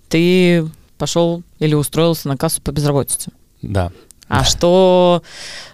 [0.08, 3.30] ты пошел или устроился на кассу по безработице.
[3.62, 3.92] Да.
[4.28, 5.22] А что,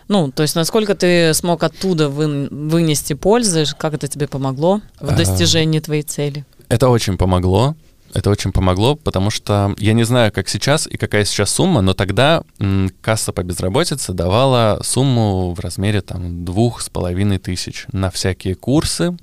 [0.06, 5.08] ну, то есть насколько ты смог оттуда вы, вынести пользы, как это тебе помогло в
[5.10, 6.44] а, достижении твоей цели?
[6.68, 7.74] Это очень помогло.
[8.14, 11.94] Это очень помогло, потому что я не знаю, как сейчас и какая сейчас сумма, но
[11.94, 18.10] тогда м, касса по безработице давала сумму в размере там двух с половиной тысяч на
[18.10, 19.16] всякие курсы,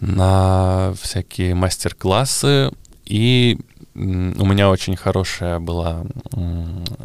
[0.00, 2.70] на всякие мастер-классы
[3.04, 3.58] и
[3.94, 3.98] у
[4.46, 6.04] меня очень хорошая была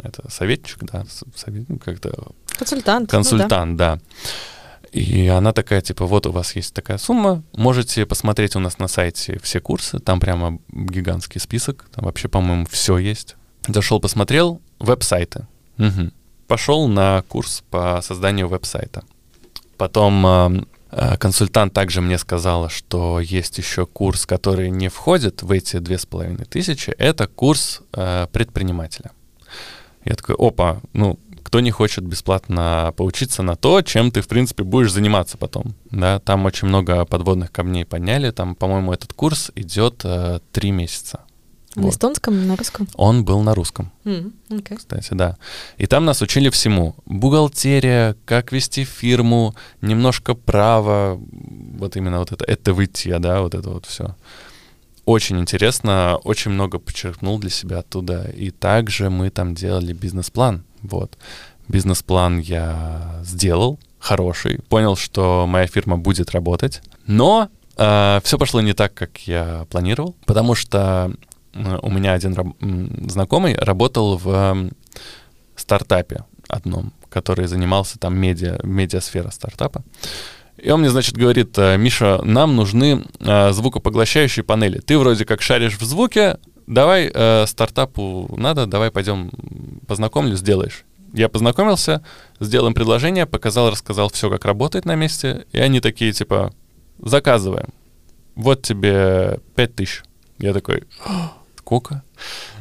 [0.02, 1.04] это советчик, да,
[1.34, 3.96] совет, ну, как-то консультант, консультант, ну, да.
[3.96, 4.00] да.
[4.92, 8.88] И она такая, типа, вот у вас есть такая сумма, можете посмотреть у нас на
[8.88, 13.36] сайте все курсы, там прямо гигантский список, там вообще, по-моему, все есть.
[13.66, 15.46] Зашел, посмотрел, веб-сайты.
[15.78, 16.10] Угу.
[16.46, 19.04] Пошел на курс по созданию веб-сайта.
[19.76, 20.26] Потом
[20.90, 25.98] э, консультант также мне сказала, что есть еще курс, который не входит в эти две
[25.98, 26.90] с половиной тысячи.
[26.90, 29.10] Это курс э, предпринимателя.
[30.04, 34.64] Я такой, опа, ну, кто не хочет бесплатно поучиться на то, чем ты, в принципе,
[34.64, 35.74] будешь заниматься потом.
[35.90, 38.30] Да, там очень много подводных камней подняли.
[38.30, 41.20] Там, по-моему, этот курс идет э, три месяца.
[41.74, 41.94] На вот.
[41.94, 42.86] эстонском, на русском?
[42.96, 43.90] Он был на русском.
[44.04, 44.76] Mm, okay.
[44.76, 45.38] Кстати, да.
[45.78, 46.94] И там нас учили всему.
[47.06, 53.70] Бухгалтерия, как вести фирму, немножко права, вот именно вот это, это выйти, да, вот это
[53.70, 54.14] вот все.
[55.06, 58.30] Очень интересно, очень много подчеркнул для себя оттуда.
[58.36, 60.64] И также мы там делали бизнес-план.
[60.82, 61.16] Вот.
[61.68, 68.72] Бизнес-план я сделал, хороший, понял, что моя фирма будет работать, но э, все пошло не
[68.72, 71.12] так, как я планировал, потому что
[71.52, 72.56] э, у меня один раб-
[73.10, 74.70] знакомый работал в
[75.56, 79.82] стартапе одном, который занимался там медиа, медиасфера стартапа.
[80.56, 84.80] И он мне, значит, говорит, «Э, Миша, нам нужны э, звукопоглощающие панели.
[84.80, 86.38] Ты вроде как шаришь в звуке,
[86.68, 89.30] давай э, стартапу надо, давай пойдем
[89.86, 90.84] познакомлю, сделаешь.
[91.14, 92.02] Я познакомился,
[92.38, 96.52] сделал предложение, показал, рассказал все, как работает на месте, и они такие, типа,
[97.02, 97.70] заказываем.
[98.34, 100.02] Вот тебе 5 тысяч.
[100.38, 102.02] Я такой, «А, сколько?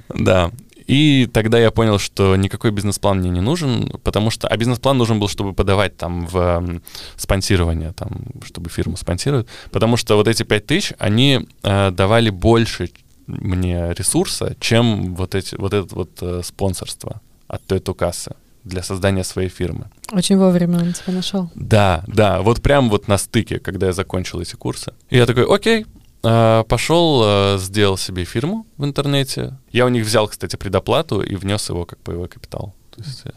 [0.09, 0.51] Да.
[0.87, 4.47] И тогда я понял, что никакой бизнес-план мне не нужен, потому что...
[4.47, 6.79] А бизнес-план нужен был, чтобы подавать там в
[7.17, 9.47] спонсирование, там, чтобы фирму спонсировать.
[9.71, 12.89] Потому что вот эти 5 тысяч, они э, давали больше
[13.27, 19.23] мне ресурса, чем вот, эти, вот это вот э, спонсорство от той кассы для создания
[19.23, 19.85] своей фирмы.
[20.11, 21.49] Очень вовремя он тебя нашел.
[21.55, 24.93] Да, да, вот прям вот на стыке, когда я закончил эти курсы.
[25.09, 25.85] И я такой, окей,
[26.23, 29.57] а, пошел, а, сделал себе фирму в интернете.
[29.71, 32.73] Я у них взял, кстати, предоплату и внес его как боевой капитал.
[32.95, 33.31] То есть, э,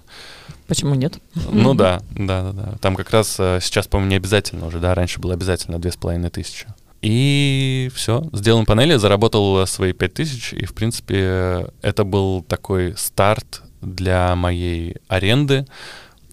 [0.67, 1.19] Почему нет?
[1.51, 2.75] ну да, да, да, да.
[2.81, 5.97] Там как раз э, сейчас, по-моему, не обязательно уже, да, раньше было обязательно две с
[5.97, 6.67] половиной тысячи.
[7.03, 13.63] И все, сделал панели, заработал свои пять тысяч, и, в принципе, это был такой старт
[13.81, 15.67] для моей аренды,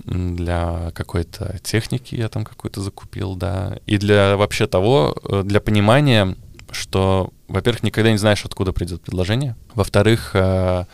[0.03, 6.35] для какой-то техники я там какую-то закупил, да, и для вообще того, э, для понимания,
[6.71, 10.85] что, во-первых, никогда не знаешь, откуда придет предложение, во-вторых, э,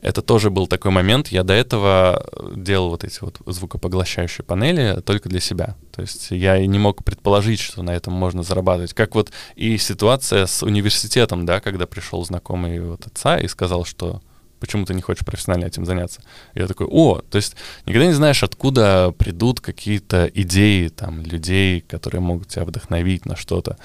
[0.00, 1.28] это тоже был такой момент.
[1.28, 5.76] Я до этого делал вот эти вот звукопоглощающие панели только для себя.
[5.92, 8.94] То есть я и не мог предположить, что на этом можно зарабатывать.
[8.94, 14.22] Как вот и ситуация с университетом, да, когда пришел знакомый вот отца и сказал, что
[14.60, 16.22] почему ты не хочешь профессионально этим заняться?
[16.54, 17.56] Я такой, о, то есть
[17.86, 23.76] никогда не знаешь, откуда придут какие-то идеи там людей, которые могут тебя вдохновить на что-то.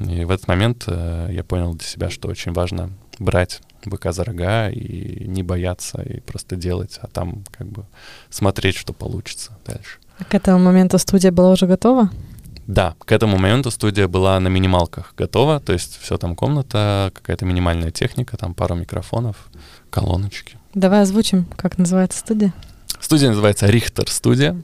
[0.00, 4.24] И в этот момент э, я понял для себя, что очень важно брать быка за
[4.24, 7.84] рога и не бояться, и просто делать, а там как бы
[8.30, 9.98] смотреть, что получится дальше.
[10.18, 12.10] А к этому моменту студия была уже готова?
[12.66, 17.46] Да, к этому моменту студия была на минималках готова, то есть все там комната, какая-то
[17.46, 19.36] минимальная техника, там пару микрофонов,
[19.90, 20.58] колоночки.
[20.74, 22.52] Давай озвучим, как называется студия.
[23.00, 24.60] Студия называется Рихтер Студия.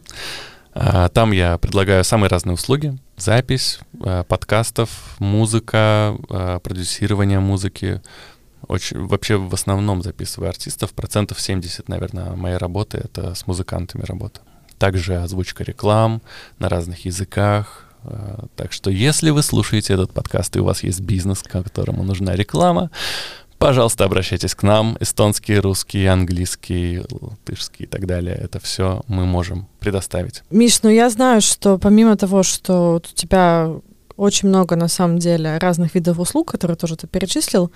[0.75, 2.99] А, там я предлагаю самые разные услуги.
[3.17, 8.03] Запись а, подкастов, музыка, а, продюсирование музыки.
[8.75, 10.93] Очень, вообще в основном записываю артистов.
[10.95, 14.41] Процентов 70, наверное, моей работы— это с музыкантами работа.
[14.79, 16.21] Также озвучка реклам
[16.59, 17.87] на разных языках,
[18.57, 22.91] так что если вы слушаете этот подкаст и у вас есть бизнес, которому нужна реклама,
[23.59, 24.97] пожалуйста, обращайтесь к нам.
[24.99, 28.35] Эстонский, русский, английский, латышский и так далее.
[28.35, 30.43] Это все мы можем предоставить.
[30.51, 33.71] Миш, ну я знаю, что помимо того, что у тебя
[34.17, 37.71] очень много на самом деле разных видов услуг, которые тоже ты перечислил,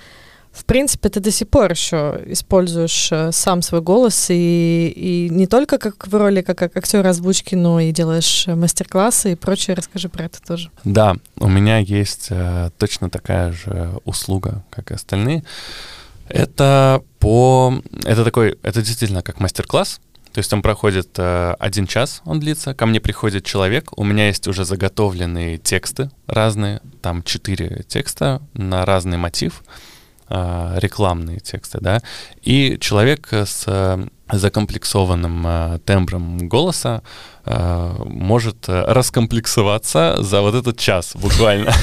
[0.59, 5.47] в принципе, ты до сих пор еще используешь э, сам свой голос и, и не
[5.47, 9.77] только как в роли как, как актер озвучки, но и делаешь мастер-классы и прочее.
[9.77, 10.71] Расскажи про это тоже.
[10.83, 15.45] Да, у меня есть э, точно такая же услуга, как и остальные.
[16.29, 17.81] Это по...
[18.05, 18.59] Это такой...
[18.63, 20.01] Это действительно как мастер-класс,
[20.33, 22.75] то есть он проходит э, один час, он длится.
[22.75, 28.85] Ко мне приходит человек, у меня есть уже заготовленные тексты разные, там четыре текста на
[28.85, 29.63] разный мотив.
[30.31, 32.03] Рекламные тексты, да,
[32.43, 37.03] и человек с э, закомплексованным э, тембром голоса
[37.45, 41.73] э, может раскомплексоваться за вот этот час буквально.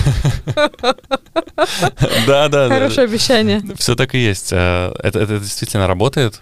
[2.28, 2.68] Да, да.
[2.68, 3.62] Хорошее обещание.
[3.78, 4.52] Все так и есть.
[4.52, 6.42] Это действительно работает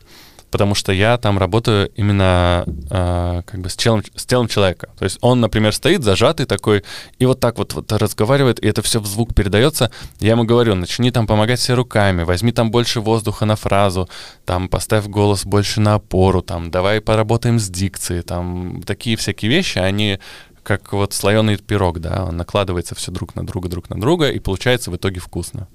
[0.53, 4.89] потому что я там работаю именно э, как бы с телом, с телом человека.
[4.99, 6.83] То есть он, например, стоит зажатый такой,
[7.17, 9.89] и вот так вот, вот разговаривает, и это все в звук передается.
[10.19, 14.07] Я ему говорю, начни там помогать себе руками, возьми там больше воздуха на фразу,
[14.45, 19.79] там поставь голос больше на опору, там давай поработаем с дикцией, там такие всякие вещи,
[19.79, 20.19] они
[20.61, 24.37] как вот слоеный пирог, да, он накладывается все друг на друга, друг на друга, и
[24.37, 25.67] получается в итоге вкусно.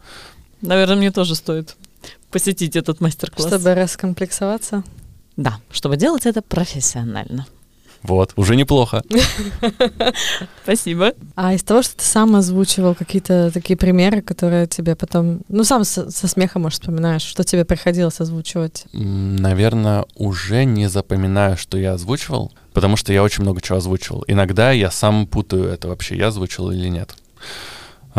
[0.61, 1.77] Наверное, мне тоже стоит
[2.31, 3.49] посетить этот мастер-класс.
[3.49, 4.85] Чтобы раскомплексоваться?
[5.37, 7.47] Да, чтобы делать это профессионально.
[8.03, 9.03] Вот, уже неплохо.
[10.63, 11.13] Спасибо.
[11.35, 15.85] А из того, что ты сам озвучивал какие-то такие примеры, которые тебе потом, ну, сам
[15.85, 18.85] со, со смехом, может, вспоминаешь, что тебе приходилось озвучивать?
[18.93, 24.25] Наверное, уже не запоминаю, что я озвучивал, потому что я очень много чего озвучивал.
[24.29, 27.15] Иногда я сам путаю, это вообще я озвучил или нет.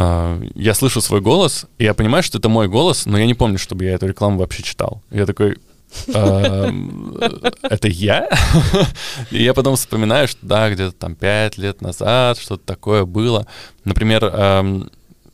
[0.01, 3.33] А, я слышу свой голос, и я понимаю, что это мой голос, но я не
[3.33, 5.03] помню, чтобы я эту рекламу вообще читал.
[5.11, 5.57] Я такой,
[6.07, 8.29] это я?
[9.31, 13.45] И я потом вспоминаю, что да, где-то там пять лет назад что-то такое было.
[13.83, 14.85] Например,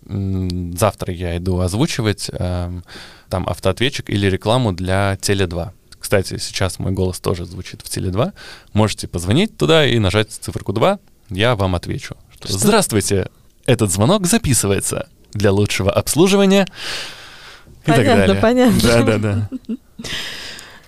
[0.07, 5.73] завтра я иду озвучивать там автоответчик или рекламу для Теле2.
[5.99, 8.33] Кстати, сейчас мой голос тоже звучит в Теле2.
[8.73, 10.97] Можете позвонить туда и нажать циферку 2,
[11.29, 12.15] я вам отвечу.
[12.33, 13.29] Что, Здравствуйте,
[13.65, 16.67] этот звонок записывается для лучшего обслуживания
[17.85, 18.41] и понятно, так далее.
[18.41, 19.49] Понятно, Да, да, да.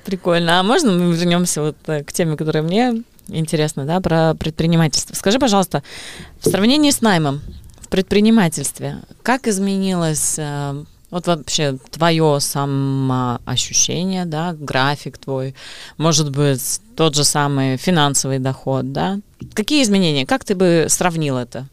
[0.05, 0.59] Прикольно.
[0.59, 5.13] А можно мы вернемся вот э, к теме, которая мне интересна, да, про предпринимательство.
[5.15, 5.83] Скажи, пожалуйста,
[6.39, 7.41] в сравнении с наймом,
[7.81, 8.99] в предпринимательстве.
[9.21, 15.55] Как изменилось э, вот вообще твое самоощущение, да, график твой,
[15.97, 19.19] может быть, тот же самый финансовый доход, да?
[19.53, 20.25] Какие изменения?
[20.25, 21.67] Как ты бы сравнил это?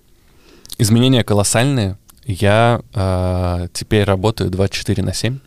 [0.78, 1.98] Изменения колоссальные.
[2.26, 5.38] Я э, теперь работаю 24 на 7.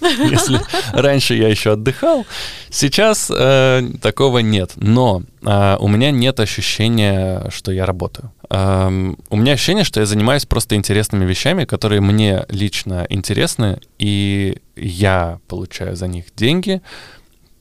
[0.00, 0.60] Если
[0.92, 2.26] раньше я еще отдыхал,
[2.68, 4.72] сейчас э, такого нет.
[4.76, 8.32] Но э, у меня нет ощущения, что я работаю.
[8.50, 14.58] Э, у меня ощущение, что я занимаюсь просто интересными вещами, которые мне лично интересны, и
[14.74, 16.82] я получаю за них деньги.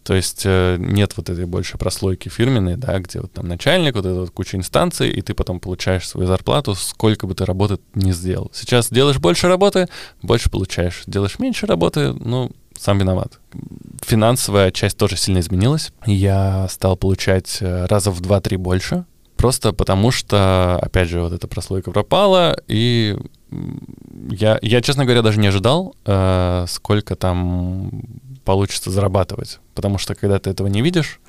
[0.06, 4.06] То есть э, нет вот этой больше прослойки фирменной, да, где вот там начальник, вот
[4.06, 8.12] эта вот куча инстанций, и ты потом получаешь свою зарплату, сколько бы ты работы не
[8.12, 8.52] сделал.
[8.54, 9.88] Сейчас делаешь больше работы,
[10.22, 11.02] больше получаешь.
[11.08, 13.40] Делаешь меньше работы, ну, сам виноват.
[14.04, 15.92] Финансовая часть тоже сильно изменилась.
[16.06, 19.06] Я стал получать э, раза в 2-3 больше,
[19.38, 23.18] просто потому что, опять же, вот эта прослойка пропала, и
[24.30, 28.04] я, я честно говоря, даже не ожидал, э, сколько там
[28.44, 29.60] получится зарабатывать.
[29.76, 31.20] Потому что когда ты этого не видишь,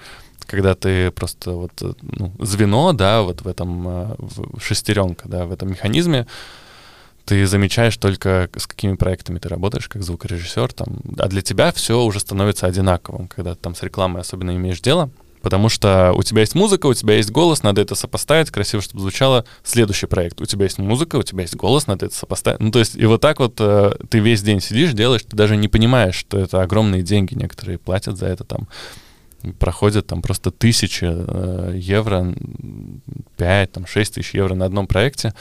[0.46, 5.44] когда ты просто вот э, ну, звено, да, вот в этом э, в шестеренка, да,
[5.44, 6.26] в этом механизме,
[7.24, 12.02] ты замечаешь только, с какими проектами ты работаешь, как звукорежиссер, там, а для тебя все
[12.02, 15.10] уже становится одинаковым, когда ты там с рекламой особенно имеешь дело—
[15.46, 19.02] Потому что у тебя есть музыка, у тебя есть голос, надо это сопоставить, красиво, чтобы
[19.02, 19.44] звучало.
[19.62, 20.40] Следующий проект.
[20.40, 22.58] У тебя есть музыка, у тебя есть голос, надо это сопоставить.
[22.58, 25.56] Ну, то есть, и вот так вот э, ты весь день сидишь, делаешь, ты даже
[25.56, 27.34] не понимаешь, что это огромные деньги.
[27.34, 28.66] Некоторые платят за это там
[29.60, 32.34] проходят там просто тысячи э, евро,
[33.36, 35.32] 5, там 6 тысяч евро на одном проекте,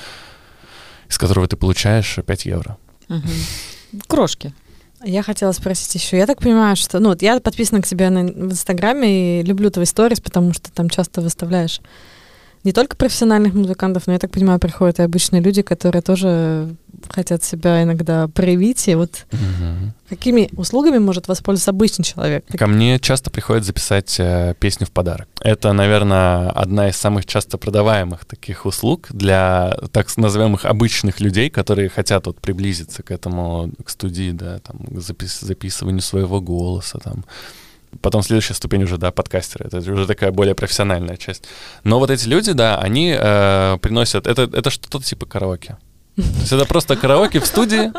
[1.09, 2.77] из которого ты получаешь 5 евро.
[4.05, 4.53] Крошки.
[5.07, 6.17] Я хотела спросить еще.
[6.17, 6.99] Я так понимаю, что...
[6.99, 10.71] Ну, вот я подписана к тебе на, в Инстаграме и люблю твои сторис, потому что
[10.71, 11.79] там часто выставляешь
[12.65, 16.75] не только профессиональных музыкантов, но, я так понимаю, приходят и обычные люди, которые тоже
[17.09, 18.87] хотят себя иногда проявить.
[18.87, 19.93] И вот угу.
[20.09, 22.45] какими услугами может воспользоваться обычный человек?
[22.57, 25.27] Ко мне часто приходят записать э, песню в подарок.
[25.41, 31.89] Это, наверное, одна из самых часто продаваемых таких услуг для так называемых обычных людей, которые
[31.89, 37.25] хотят вот приблизиться к этому, к студии, да, там, к запис записыванию своего голоса, там,
[38.01, 39.65] Потом следующая ступень уже, да, подкастеры.
[39.65, 41.45] Это уже такая более профессиональная часть.
[41.83, 44.27] Но вот эти люди, да, они э, приносят...
[44.27, 45.77] Это, это что-то типа караоке.
[46.15, 47.91] То есть это просто караоке в студии.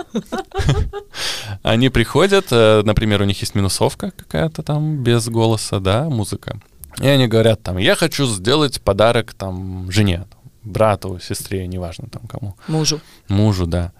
[1.63, 6.59] Они приходят, э, например, у них есть минусовка какая-то там без голоса, да, музыка.
[7.03, 10.25] И они говорят там, я хочу сделать подарок там жене,
[10.63, 12.57] брату, сестре, неважно там кому.
[12.69, 13.01] Мужу.
[13.29, 13.93] Мужу, да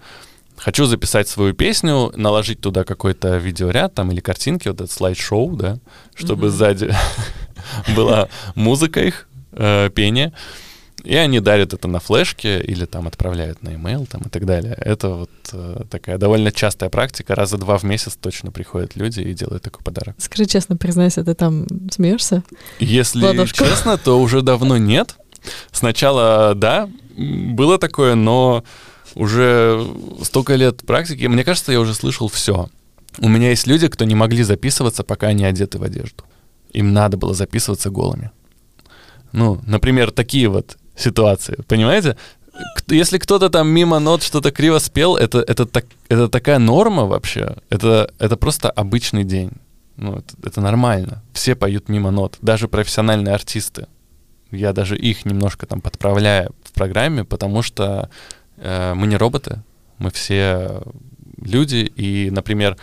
[0.57, 5.79] хочу записать свою песню, наложить туда какой-то видеоряд там или картинки, вот этот слайд-шоу, да,
[6.15, 6.49] чтобы mm-hmm.
[6.49, 6.95] сзади
[7.95, 10.33] была музыка их, э, пение.
[11.03, 14.73] И они дарят это на флешке или там отправляют на email там и так далее.
[14.77, 17.33] Это вот э, такая довольно частая практика.
[17.35, 20.15] Раза два в месяц точно приходят люди и делают такой подарок.
[20.17, 22.43] Скажи честно, признайся, ты там смеешься?
[22.79, 23.63] Если Ладошку.
[23.63, 25.15] честно, то уже давно нет.
[25.71, 28.65] Сначала, да, было такое, но
[29.15, 29.85] уже
[30.23, 32.69] столько лет практики, мне кажется, я уже слышал все.
[33.19, 36.23] У меня есть люди, кто не могли записываться, пока они одеты в одежду.
[36.73, 38.31] Им надо было записываться голыми.
[39.31, 42.17] Ну, например, такие вот ситуации, понимаете?
[42.87, 47.55] Если кто-то там мимо нот что-то криво спел, это, это, так, это такая норма вообще.
[47.69, 49.51] Это, это просто обычный день.
[49.95, 51.23] Ну, это, это нормально.
[51.33, 53.87] Все поют мимо нот, даже профессиональные артисты.
[54.51, 58.09] Я даже их немножко там подправляю в программе, потому что
[58.57, 59.61] мы не роботы,
[59.99, 60.81] мы все
[61.41, 62.77] люди, и, например,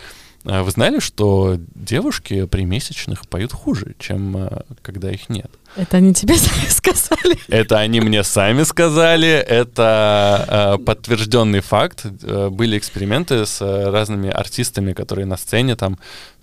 [0.45, 5.51] э, вы знали, что девушки при месячных поют хуже, чем э, когда их нет?
[5.75, 7.37] Это они тебе сами сказали?
[7.47, 9.29] Это они мне сами сказали.
[9.29, 12.05] Это э, подтвержденный факт.
[12.05, 15.97] Были эксперименты с разными артистами, которые на сцене там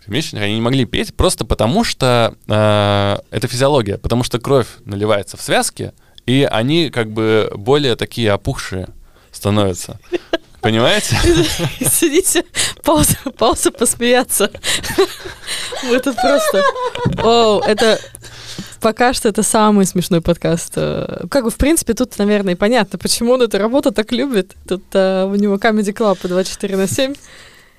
[0.06, 5.36] месячных, они не могли петь просто потому, что э, это физиология, потому что кровь наливается
[5.36, 5.92] в связки,
[6.26, 8.88] и они как бы более такие опухшие
[9.32, 9.98] становится.
[10.60, 11.16] Понимаете?
[11.80, 12.44] Сидите,
[12.84, 14.50] пауза, пауза посмеяться.
[15.82, 16.62] Мы тут просто...
[17.24, 17.98] О, это
[18.80, 20.74] пока что это самый смешной подкаст.
[20.76, 24.54] Э, как бы, в принципе, тут, наверное, понятно, почему он эту работу так любит.
[24.68, 27.14] Тут а, у него Comedy Club по 24 на 7.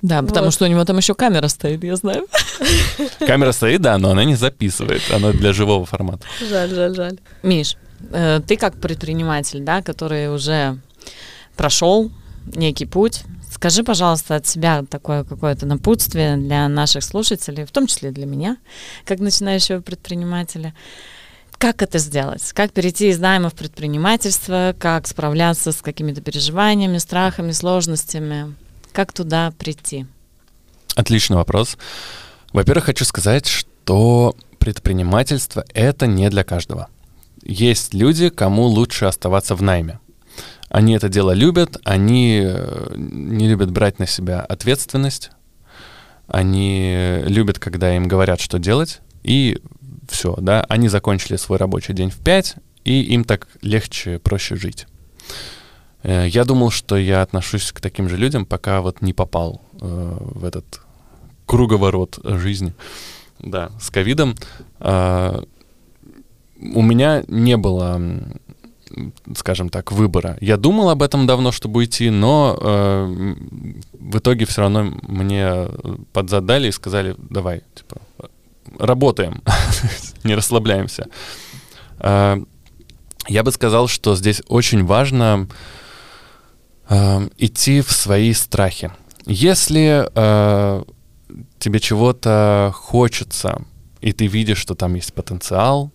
[0.02, 0.28] Да, вот.
[0.28, 2.26] потому что у него там еще камера стоит, я знаю.
[3.20, 6.26] Камера стоит, да, но она не записывает, она для живого формата.
[6.50, 7.18] Жаль, жаль, жаль.
[7.42, 7.76] Миш,
[8.12, 10.78] э, ты как предприниматель, да, который уже
[11.56, 12.10] прошел
[12.46, 13.22] некий путь.
[13.50, 18.56] Скажи, пожалуйста, от себя такое какое-то напутствие для наших слушателей, в том числе для меня,
[19.04, 20.74] как начинающего предпринимателя.
[21.56, 22.52] Как это сделать?
[22.52, 24.74] Как перейти из найма в предпринимательство?
[24.78, 28.54] Как справляться с какими-то переживаниями, страхами, сложностями?
[28.92, 30.06] Как туда прийти?
[30.96, 31.78] Отличный вопрос.
[32.52, 36.88] Во-первых, хочу сказать, что предпринимательство— это не для каждого.
[37.42, 40.00] Есть люди, кому лучше оставаться в найме.
[40.74, 45.30] Они это дело любят, они э, не любят брать на себя ответственность,
[46.26, 49.62] они любят, когда им говорят, что делать, и
[50.08, 54.88] все, да, они закончили свой рабочий день в 5, и им так легче, проще жить.
[56.02, 60.16] Э, я думал, что я отношусь к таким же людям, пока вот не попал э,
[60.18, 60.80] в этот
[61.46, 62.74] круговорот жизни.
[63.38, 64.34] Да, с ковидом.
[64.80, 65.40] Э,
[66.56, 68.00] у меня не было,
[69.36, 70.36] скажем так, выбора.
[70.40, 73.34] Я думал об этом давно, чтобы уйти, но э,
[73.92, 75.68] в итоге все равно мне
[76.12, 77.96] подзадали и сказали, давай, типа,
[78.78, 79.42] работаем,
[80.24, 81.06] не расслабляемся.
[81.98, 82.38] Э,
[83.28, 85.48] я бы сказал, что здесь очень важно
[86.88, 88.90] э, идти в свои страхи.
[89.26, 90.84] Если э,
[91.58, 93.62] тебе чего-то хочется,
[94.00, 95.90] и ты видишь, что там есть потенциал,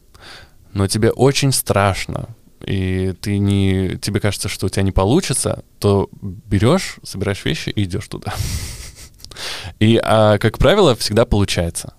[0.74, 2.30] но тебе очень страшно,
[2.66, 7.84] и ты не, тебе кажется, что у тебя не получится, то берешь, собираешь вещи и
[7.84, 8.34] идешь туда.
[9.80, 11.94] И, а, как правило, всегда получается.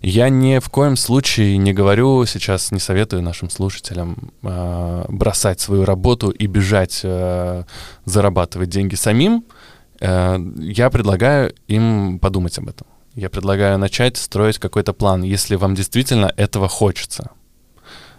[0.00, 5.84] Я ни в коем случае не говорю сейчас, не советую нашим слушателям э, бросать свою
[5.84, 7.64] работу и бежать э,
[8.04, 9.44] зарабатывать деньги самим.
[10.00, 12.86] Э, я предлагаю им подумать об этом.
[13.14, 17.30] Я предлагаю начать строить какой-то план, если вам действительно этого хочется.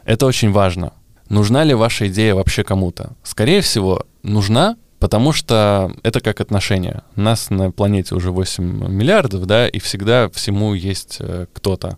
[0.06, 0.94] Это очень важно.
[1.30, 3.12] Нужна ли ваша идея вообще кому-то?
[3.24, 7.04] Скорее всего, нужна, потому что это как отношения.
[7.16, 11.98] Нас на планете уже 8 миллиардов, да, и всегда всему есть э, кто-то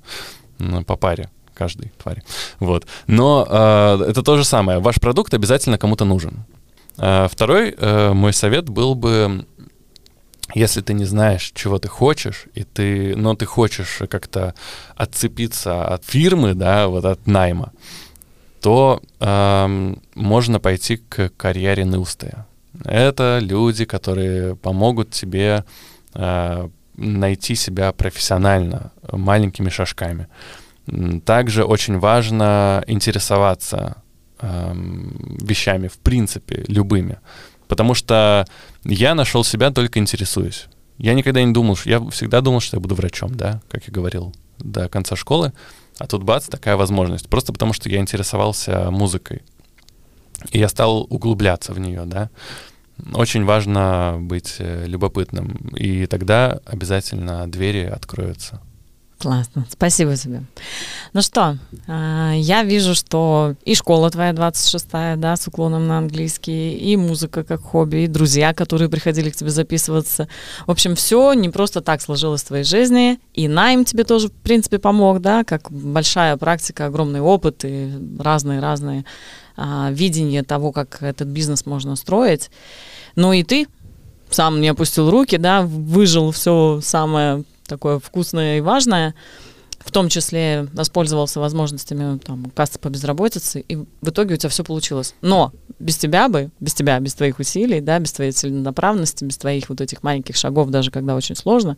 [0.86, 2.24] по паре каждой твари.
[2.60, 2.88] Вот.
[3.08, 4.80] Но э, это то же самое.
[4.80, 6.46] Ваш продукт обязательно кому-то нужен.
[6.98, 9.46] Э, второй э, мой совет был бы,
[10.56, 14.54] если ты не знаешь, чего ты хочешь, и ты, но ты хочешь как-то
[14.96, 17.72] отцепиться от фирмы, да, вот от найма,
[18.62, 22.45] то э, можно пойти к карьере Нылстая.
[22.84, 25.66] Это люди, которые помогут тебе
[26.14, 30.28] э, найти себя профессионально, маленькими шажками.
[31.26, 34.01] Также очень важно интересоваться
[34.39, 37.20] э, вещами, в принципе, любыми.
[37.68, 38.45] Потому что
[38.84, 40.68] я нашел себя только интересуюсь.
[40.97, 44.34] Я никогда не думал, я всегда думал, что я буду врачом, да, как я говорил,
[44.57, 45.53] до конца школы.
[46.00, 47.30] А тут бац, такая возможность.
[47.30, 49.43] Просто потому, что я интересовался музыкой.
[50.52, 52.30] И я стал углубляться в нее, да.
[53.14, 58.62] Очень важно быть э, любопытным, и тогда обязательно двери откроются.
[59.20, 60.44] Классно, спасибо тебе.
[61.12, 61.58] Ну что,
[61.88, 67.44] а, я вижу, что и школа твоя 26-я, да, с уклоном на английский, и музыка
[67.44, 70.30] как хобби, и друзья, которые приходили к тебе записываться.
[70.66, 74.32] В общем, все не просто так сложилось в твоей жизни, и найм тебе тоже, в
[74.32, 79.04] принципе, помог, да, как большая практика, огромный опыт и разные-разные
[79.58, 82.50] а, видения того, как этот бизнес можно строить.
[83.18, 83.68] Ну и ты
[84.30, 89.16] сам не опустил руки, да, выжил все самое такое вкусное и важное,
[89.80, 94.64] в том числе воспользовался возможностями там, кассы по безработице, и в итоге у тебя все
[94.64, 95.16] получилось.
[95.22, 99.70] Но без тебя бы, без тебя, без твоих усилий, да, без твоей целенаправленности, без твоих
[99.70, 101.78] вот этих маленьких шагов, даже когда очень сложно,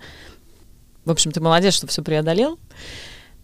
[1.05, 2.59] в общем, ты молодец, что все преодолел,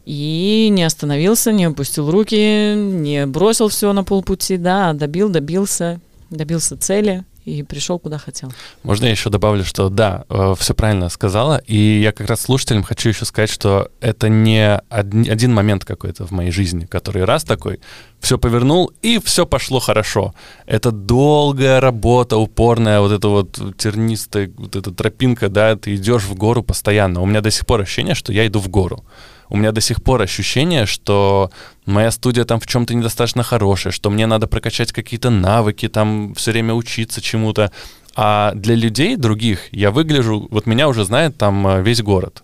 [0.05, 6.77] и не остановился, не опустил руки, не бросил все на полпути, да, добил, добился, добился
[6.77, 8.51] цели, и пришел куда хотел.
[8.83, 12.83] Можно я еще добавлю, что да, э, все правильно сказала, и я как раз слушателям
[12.83, 17.79] хочу еще сказать, что это не один момент какой-то в моей жизни, который раз такой,
[18.19, 20.33] все повернул, и все пошло хорошо.
[20.65, 26.35] Это долгая работа, упорная, вот эта вот тернистая вот эта тропинка, да, ты идешь в
[26.35, 27.21] гору постоянно.
[27.21, 29.05] У меня до сих пор ощущение, что я иду в гору
[29.49, 31.51] у меня до сих пор ощущение, что
[31.85, 36.51] моя студия там в чем-то недостаточно хорошая, что мне надо прокачать какие-то навыки, там все
[36.51, 37.71] время учиться чему-то.
[38.15, 42.43] А для людей других я выгляжу, вот меня уже знает там э, весь город.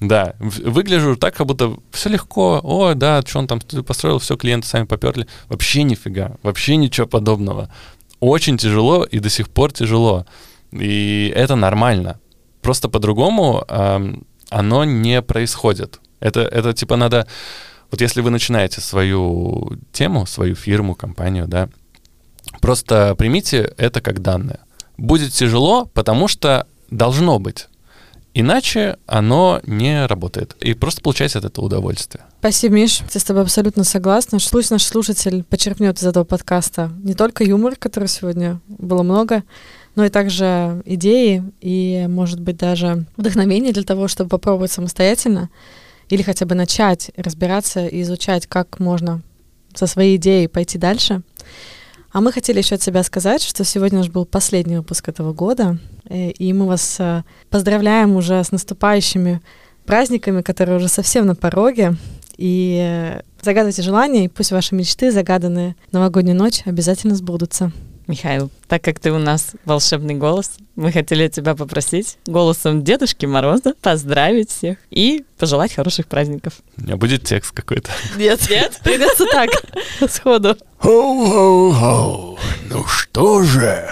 [0.00, 2.60] Да, выгляжу так, как будто все легко.
[2.62, 5.26] О, да, что он там построил, все, клиенты сами поперли.
[5.48, 7.72] Вообще нифига, вообще ничего подобного.
[8.20, 10.26] Очень тяжело и до сих пор тяжело.
[10.72, 12.20] И это нормально.
[12.60, 14.14] Просто по-другому э,
[14.50, 16.01] оно не происходит.
[16.22, 17.26] Это, это типа надо...
[17.90, 21.68] Вот если вы начинаете свою тему, свою фирму, компанию, да,
[22.60, 24.60] просто примите это как данное.
[24.96, 27.68] Будет тяжело, потому что должно быть.
[28.34, 30.56] Иначе оно не работает.
[30.60, 32.24] И просто получается от этого удовольствие.
[32.38, 33.02] Спасибо, Миш.
[33.12, 34.38] Я с тобой абсолютно согласна.
[34.50, 39.42] Пусть наш слушатель почерпнет из этого подкаста не только юмор, который сегодня было много,
[39.96, 45.50] но и также идеи и, может быть, даже вдохновение для того, чтобы попробовать самостоятельно
[46.12, 49.22] или хотя бы начать разбираться и изучать, как можно
[49.72, 51.22] со своей идеей пойти дальше.
[52.12, 55.78] А мы хотели еще от себя сказать, что сегодня наш был последний выпуск этого года,
[56.04, 59.40] э, и мы вас э, поздравляем уже с наступающими
[59.86, 61.96] праздниками, которые уже совсем на пороге.
[62.36, 67.72] И э, загадывайте желания, и пусть ваши мечты, загаданные новогоднюю ночь, обязательно сбудутся.
[68.06, 73.74] Михаил, так как ты у нас волшебный голос, мы хотели тебя попросить голосом Дедушки Мороза
[73.80, 76.54] поздравить всех и пожелать хороших праздников.
[76.76, 77.90] У меня будет текст какой-то.
[78.16, 79.50] Нет, нет, придется так,
[80.10, 80.56] сходу.
[80.78, 82.38] Хоу-хоу-хоу.
[82.70, 83.88] Ну что же,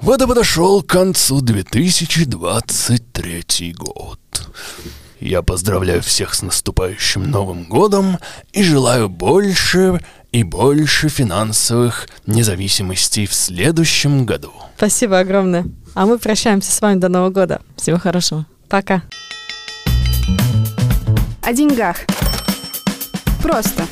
[0.00, 4.18] вот и подошел к концу 2023 год.
[5.20, 8.16] Я поздравляю всех с наступающим Новым годом
[8.52, 10.00] и желаю больше
[10.32, 14.52] и больше финансовых независимостей в следующем году.
[14.76, 15.64] Спасибо огромное.
[15.94, 17.62] А мы прощаемся с вами до Нового года.
[17.76, 18.46] Всего хорошего.
[18.68, 19.02] Пока.
[21.42, 21.98] О деньгах.
[23.42, 23.84] Просто.